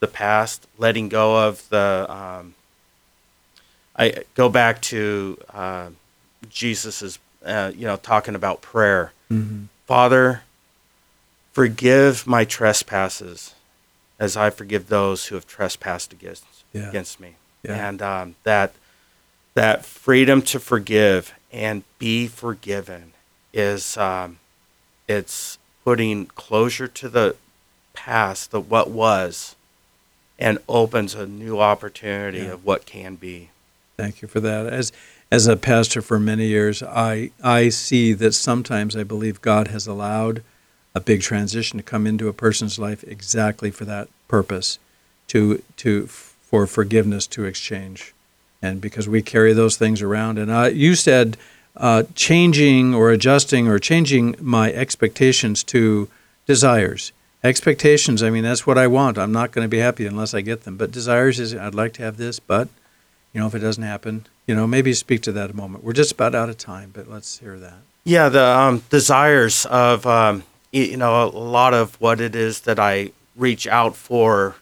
the 0.00 0.08
past, 0.08 0.66
letting 0.76 1.08
go 1.08 1.46
of 1.46 1.68
the. 1.68 2.06
Um, 2.08 2.54
I 3.96 4.24
go 4.34 4.48
back 4.48 4.82
to 4.82 5.38
uh, 5.54 5.88
Jesus's, 6.50 7.18
uh, 7.44 7.70
you 7.74 7.86
know, 7.86 7.96
talking 7.96 8.34
about 8.34 8.62
prayer. 8.62 9.12
Father, 9.86 10.42
forgive 11.56 12.26
my 12.26 12.44
trespasses, 12.44 13.54
as 14.18 14.36
I 14.36 14.50
forgive 14.50 14.88
those 14.88 15.26
who 15.26 15.36
have 15.36 15.46
trespassed 15.46 16.12
against 16.12 16.44
Yeah. 16.74 16.90
against 16.90 17.18
me. 17.18 17.36
Yeah. 17.62 17.88
And 17.88 18.02
um, 18.02 18.34
that 18.42 18.74
that 19.54 19.86
freedom 19.86 20.42
to 20.42 20.60
forgive 20.60 21.32
and 21.50 21.82
be 21.98 22.26
forgiven 22.26 23.14
is 23.54 23.96
um, 23.96 24.38
it's 25.08 25.56
putting 25.82 26.26
closure 26.26 26.88
to 26.88 27.08
the 27.08 27.36
past, 27.94 28.50
the 28.50 28.60
what 28.60 28.90
was, 28.90 29.56
and 30.38 30.58
opens 30.68 31.14
a 31.14 31.26
new 31.26 31.58
opportunity 31.58 32.40
Yeah. 32.40 32.52
of 32.52 32.66
what 32.66 32.84
can 32.84 33.14
be. 33.14 33.48
Thank 33.96 34.20
you 34.20 34.28
for 34.28 34.40
that. 34.40 34.66
As 34.66 34.92
as 35.32 35.46
a 35.46 35.56
pastor 35.56 36.02
for 36.02 36.20
many 36.20 36.48
years, 36.48 36.82
I 36.82 37.30
I 37.42 37.70
see 37.70 38.12
that 38.12 38.32
sometimes 38.34 38.94
I 38.94 39.04
believe 39.04 39.40
God 39.40 39.68
has 39.68 39.86
allowed 39.86 40.42
a 40.96 41.00
big 41.00 41.20
transition 41.20 41.76
to 41.76 41.82
come 41.82 42.06
into 42.06 42.26
a 42.26 42.32
person's 42.32 42.78
life 42.78 43.04
exactly 43.04 43.70
for 43.70 43.84
that 43.84 44.08
purpose, 44.28 44.78
to 45.28 45.62
to 45.76 46.06
for 46.06 46.66
forgiveness 46.66 47.26
to 47.26 47.44
exchange, 47.44 48.14
and 48.62 48.80
because 48.80 49.06
we 49.06 49.20
carry 49.20 49.52
those 49.52 49.76
things 49.76 50.00
around. 50.00 50.38
And 50.38 50.74
you 50.74 50.94
said 50.94 51.36
uh, 51.76 52.04
changing 52.14 52.94
or 52.94 53.10
adjusting 53.10 53.68
or 53.68 53.78
changing 53.78 54.36
my 54.40 54.72
expectations 54.72 55.62
to 55.64 56.08
desires. 56.46 57.12
Expectations. 57.44 58.22
I 58.22 58.30
mean, 58.30 58.42
that's 58.42 58.66
what 58.66 58.78
I 58.78 58.86
want. 58.86 59.18
I'm 59.18 59.32
not 59.32 59.52
going 59.52 59.66
to 59.66 59.68
be 59.68 59.78
happy 59.78 60.06
unless 60.06 60.32
I 60.32 60.40
get 60.40 60.64
them. 60.64 60.78
But 60.78 60.92
desires 60.92 61.38
is 61.38 61.54
I'd 61.54 61.74
like 61.74 61.92
to 61.94 62.02
have 62.02 62.16
this, 62.16 62.40
but 62.40 62.68
you 63.34 63.40
know, 63.40 63.46
if 63.46 63.54
it 63.54 63.58
doesn't 63.58 63.82
happen, 63.82 64.24
you 64.46 64.54
know, 64.54 64.66
maybe 64.66 64.94
speak 64.94 65.20
to 65.22 65.32
that 65.32 65.50
a 65.50 65.52
moment. 65.54 65.84
We're 65.84 65.92
just 65.92 66.12
about 66.12 66.34
out 66.34 66.48
of 66.48 66.56
time, 66.56 66.90
but 66.94 67.06
let's 67.06 67.38
hear 67.38 67.58
that. 67.58 67.80
Yeah, 68.04 68.30
the 68.30 68.46
um, 68.46 68.82
desires 68.88 69.66
of 69.66 70.06
um, 70.06 70.42
you 70.84 70.96
know 70.96 71.24
a 71.24 71.28
lot 71.28 71.74
of 71.74 71.94
what 72.00 72.20
it 72.20 72.34
is 72.34 72.60
that 72.62 72.78
I 72.78 73.12
reach 73.36 73.66
out 73.66 73.96
for. 73.96 74.56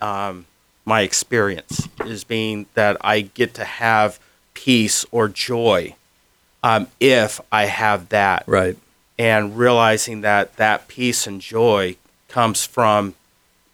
Um, 0.00 0.46
my 0.86 1.02
experience 1.02 1.88
is 2.06 2.24
being 2.24 2.66
that 2.74 2.96
I 3.02 3.20
get 3.20 3.54
to 3.54 3.64
have 3.64 4.18
peace 4.54 5.04
or 5.12 5.28
joy 5.28 5.94
um, 6.62 6.88
if 6.98 7.40
I 7.52 7.66
have 7.66 8.08
that, 8.10 8.44
Right. 8.46 8.76
and 9.18 9.56
realizing 9.56 10.22
that 10.22 10.56
that 10.56 10.88
peace 10.88 11.26
and 11.26 11.40
joy 11.40 11.96
comes 12.28 12.64
from, 12.66 13.14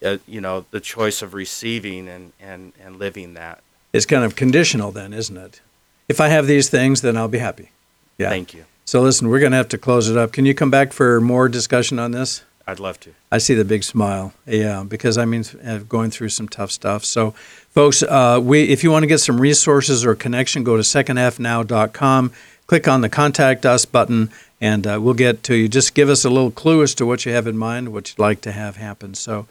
uh, 0.03 0.17
you 0.27 0.39
know, 0.41 0.65
the 0.71 0.79
choice 0.79 1.21
of 1.21 1.33
receiving 1.33 2.07
and 2.07 2.33
and 2.39 2.73
and 2.83 2.97
living 2.97 3.33
that. 3.35 3.61
It's 3.93 4.05
kind 4.05 4.23
of 4.23 4.35
conditional 4.35 4.91
then, 4.91 5.13
isn't 5.13 5.37
it? 5.37 5.61
If 6.09 6.19
I 6.21 6.27
have 6.29 6.45
these 6.47 6.69
things, 6.69 7.01
then 7.01 7.17
I'll 7.17 7.27
be 7.29 7.39
happy. 7.39 7.71
Yeah. 8.17 8.29
Thank 8.29 8.53
you. 8.53 8.65
So 8.87 9.01
listen, 9.01 9.27
we're 9.27 9.41
going 9.41 9.51
to 9.51 9.57
have 9.57 9.67
to 9.69 9.77
close 9.77 10.09
it 10.09 10.15
up. 10.15 10.31
Can 10.31 10.45
you 10.45 10.55
come 10.55 10.71
back 10.71 10.93
for 10.93 11.19
more 11.19 11.49
discussion 11.49 11.99
on 11.99 12.11
this? 12.11 12.45
I'd 12.65 12.79
love 12.79 12.97
to. 13.01 13.13
I 13.29 13.37
see 13.37 13.53
the 13.53 13.65
big 13.65 13.83
smile. 13.83 14.31
Yeah, 14.45 14.85
because 14.87 15.17
I 15.17 15.25
mean, 15.25 15.43
going 15.89 16.09
through 16.09 16.29
some 16.29 16.47
tough 16.47 16.71
stuff. 16.71 17.03
So, 17.03 17.31
folks, 17.71 18.01
uh, 18.01 18.39
we 18.41 18.63
if 18.63 18.85
you 18.85 18.91
want 18.91 19.03
to 19.03 19.07
get 19.07 19.17
some 19.17 19.41
resources 19.41 20.05
or 20.05 20.15
connection, 20.15 20.63
go 20.63 20.77
to 20.77 20.83
secondhalfnow.com, 20.83 22.31
click 22.65 22.87
on 22.87 23.01
the 23.01 23.09
contact 23.09 23.65
us 23.65 23.83
button, 23.83 24.29
and 24.61 24.87
uh, 24.87 24.99
we'll 25.01 25.13
get 25.13 25.43
to 25.43 25.55
you. 25.55 25.67
Just 25.67 25.93
give 25.93 26.07
us 26.07 26.23
a 26.23 26.29
little 26.29 26.51
clue 26.51 26.81
as 26.81 26.95
to 26.95 27.05
what 27.05 27.25
you 27.25 27.33
have 27.33 27.45
in 27.45 27.57
mind, 27.57 27.91
what 27.91 28.09
you'd 28.09 28.19
like 28.19 28.39
to 28.41 28.53
have 28.53 28.77
happen. 28.77 29.15
So 29.15 29.47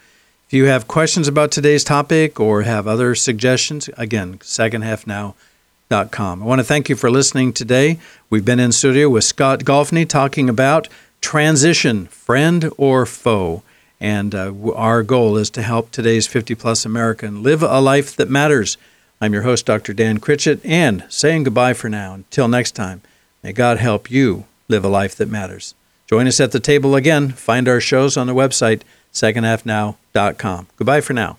if 0.47 0.55
you 0.55 0.65
have 0.65 0.89
questions 0.89 1.29
about 1.29 1.51
today's 1.51 1.85
topic 1.85 2.41
or 2.41 2.63
have 2.63 2.87
other 2.87 3.15
suggestions, 3.15 3.91
again, 3.99 4.39
secondhalfnow.com. 4.39 5.35
I 6.43 6.45
want 6.45 6.59
to 6.59 6.65
thank 6.65 6.89
you 6.89 6.97
for 6.97 7.11
listening 7.11 7.53
today. 7.53 7.99
We've 8.29 8.45
been 8.45 8.59
in 8.59 8.73
studio 8.73 9.09
with 9.09 9.25
Scott 9.25 9.61
Golfney 9.61 10.09
talking 10.09 10.49
about 10.49 10.89
transition, 11.21 12.07
friend 12.07 12.71
or 12.77 13.07
foe. 13.07 13.63
And 14.01 14.35
uh, 14.35 14.53
our 14.75 15.03
goal 15.03 15.37
is 15.37 15.49
to 15.51 15.63
help 15.63 15.91
today's 15.91 16.27
50 16.27 16.55
plus 16.55 16.85
American 16.85 17.43
live 17.43 17.63
a 17.63 17.81
life 17.81 18.17
that 18.17 18.29
matters. 18.29 18.77
I'm 19.21 19.33
your 19.33 19.43
host, 19.43 19.65
Dr. 19.65 19.95
Dan 19.95 20.19
Critchett, 20.19 20.61
and 20.65 21.05
saying 21.09 21.45
goodbye 21.45 21.73
for 21.73 21.89
now. 21.89 22.15
Until 22.15 22.49
next 22.49 22.73
time, 22.73 23.01
may 23.43 23.53
God 23.53 23.79
help 23.79 24.11
you 24.11 24.45
live 24.69 24.85
a 24.85 24.89
life 24.89 25.15
that 25.17 25.31
matters. 25.31 25.75
Join 26.07 26.27
us 26.27 26.41
at 26.41 26.53
the 26.53 26.61
table 26.61 26.95
again. 26.95 27.31
Find 27.31 27.69
our 27.69 27.81
shows 27.81 28.17
on 28.17 28.27
the 28.27 28.35
website, 28.35 28.83
secondhalfnow.com. 29.13 30.67
Goodbye 30.77 31.01
for 31.01 31.13
now. 31.13 31.39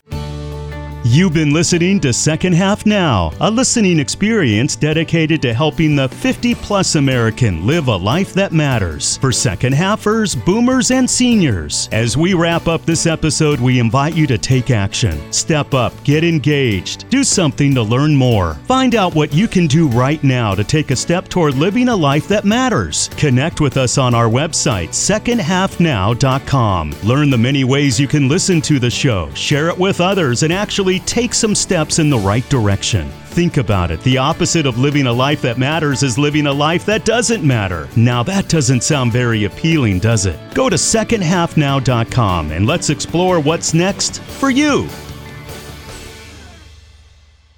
You've 1.09 1.33
been 1.33 1.53
listening 1.53 2.01
to 2.01 2.11
Second 2.11 2.51
Half 2.51 2.85
Now, 2.85 3.31
a 3.39 3.49
listening 3.49 3.97
experience 3.97 4.75
dedicated 4.75 5.41
to 5.43 5.53
helping 5.53 5.95
the 5.95 6.09
50 6.09 6.53
plus 6.55 6.95
American 6.95 7.65
live 7.65 7.87
a 7.87 7.95
life 7.95 8.33
that 8.33 8.51
matters 8.51 9.15
for 9.15 9.31
second 9.31 9.73
halfers, 9.73 10.35
boomers, 10.43 10.91
and 10.91 11.09
seniors. 11.09 11.87
As 11.93 12.17
we 12.17 12.33
wrap 12.33 12.67
up 12.67 12.85
this 12.85 13.07
episode, 13.07 13.61
we 13.61 13.79
invite 13.79 14.15
you 14.15 14.27
to 14.27 14.37
take 14.37 14.69
action. 14.69 15.31
Step 15.31 15.73
up, 15.73 15.93
get 16.03 16.25
engaged, 16.25 17.09
do 17.09 17.23
something 17.23 17.73
to 17.73 17.81
learn 17.81 18.13
more. 18.13 18.55
Find 18.65 18.93
out 18.93 19.15
what 19.15 19.33
you 19.33 19.47
can 19.47 19.65
do 19.65 19.87
right 19.87 20.21
now 20.25 20.55
to 20.55 20.63
take 20.65 20.91
a 20.91 20.95
step 20.97 21.29
toward 21.29 21.55
living 21.55 21.87
a 21.87 21.95
life 21.95 22.27
that 22.27 22.43
matters. 22.43 23.09
Connect 23.15 23.61
with 23.61 23.77
us 23.77 23.97
on 23.97 24.13
our 24.13 24.27
website, 24.27 24.89
secondhalfnow.com. 24.89 26.95
Learn 27.03 27.29
the 27.29 27.37
many 27.37 27.63
ways 27.63 27.97
you 27.97 28.09
can 28.09 28.27
listen 28.27 28.59
to 28.59 28.77
the 28.77 28.89
show, 28.89 29.33
share 29.35 29.69
it 29.69 29.77
with 29.77 30.01
others, 30.01 30.43
and 30.43 30.51
actually 30.51 30.96
take 30.99 31.33
some 31.33 31.55
steps 31.55 31.99
in 31.99 32.09
the 32.09 32.17
right 32.17 32.47
direction. 32.49 33.09
Think 33.37 33.57
about 33.57 33.91
it. 33.91 34.01
The 34.01 34.17
opposite 34.17 34.65
of 34.65 34.79
living 34.79 35.07
a 35.07 35.13
life 35.13 35.41
that 35.43 35.57
matters 35.57 36.01
is 36.03 36.17
living 36.17 36.47
a 36.47 36.53
life 36.53 36.85
that 36.85 37.05
doesn't 37.05 37.43
matter. 37.43 37.87
Now, 37.95 38.23
that 38.23 38.49
doesn't 38.49 38.83
sound 38.83 39.11
very 39.11 39.43
appealing, 39.43 39.99
does 39.99 40.25
it? 40.25 40.39
Go 40.53 40.69
to 40.69 40.75
secondhalfnow.com 40.75 42.51
and 42.51 42.65
let's 42.65 42.89
explore 42.89 43.39
what's 43.39 43.73
next 43.73 44.21
for 44.21 44.49
you. 44.49 44.87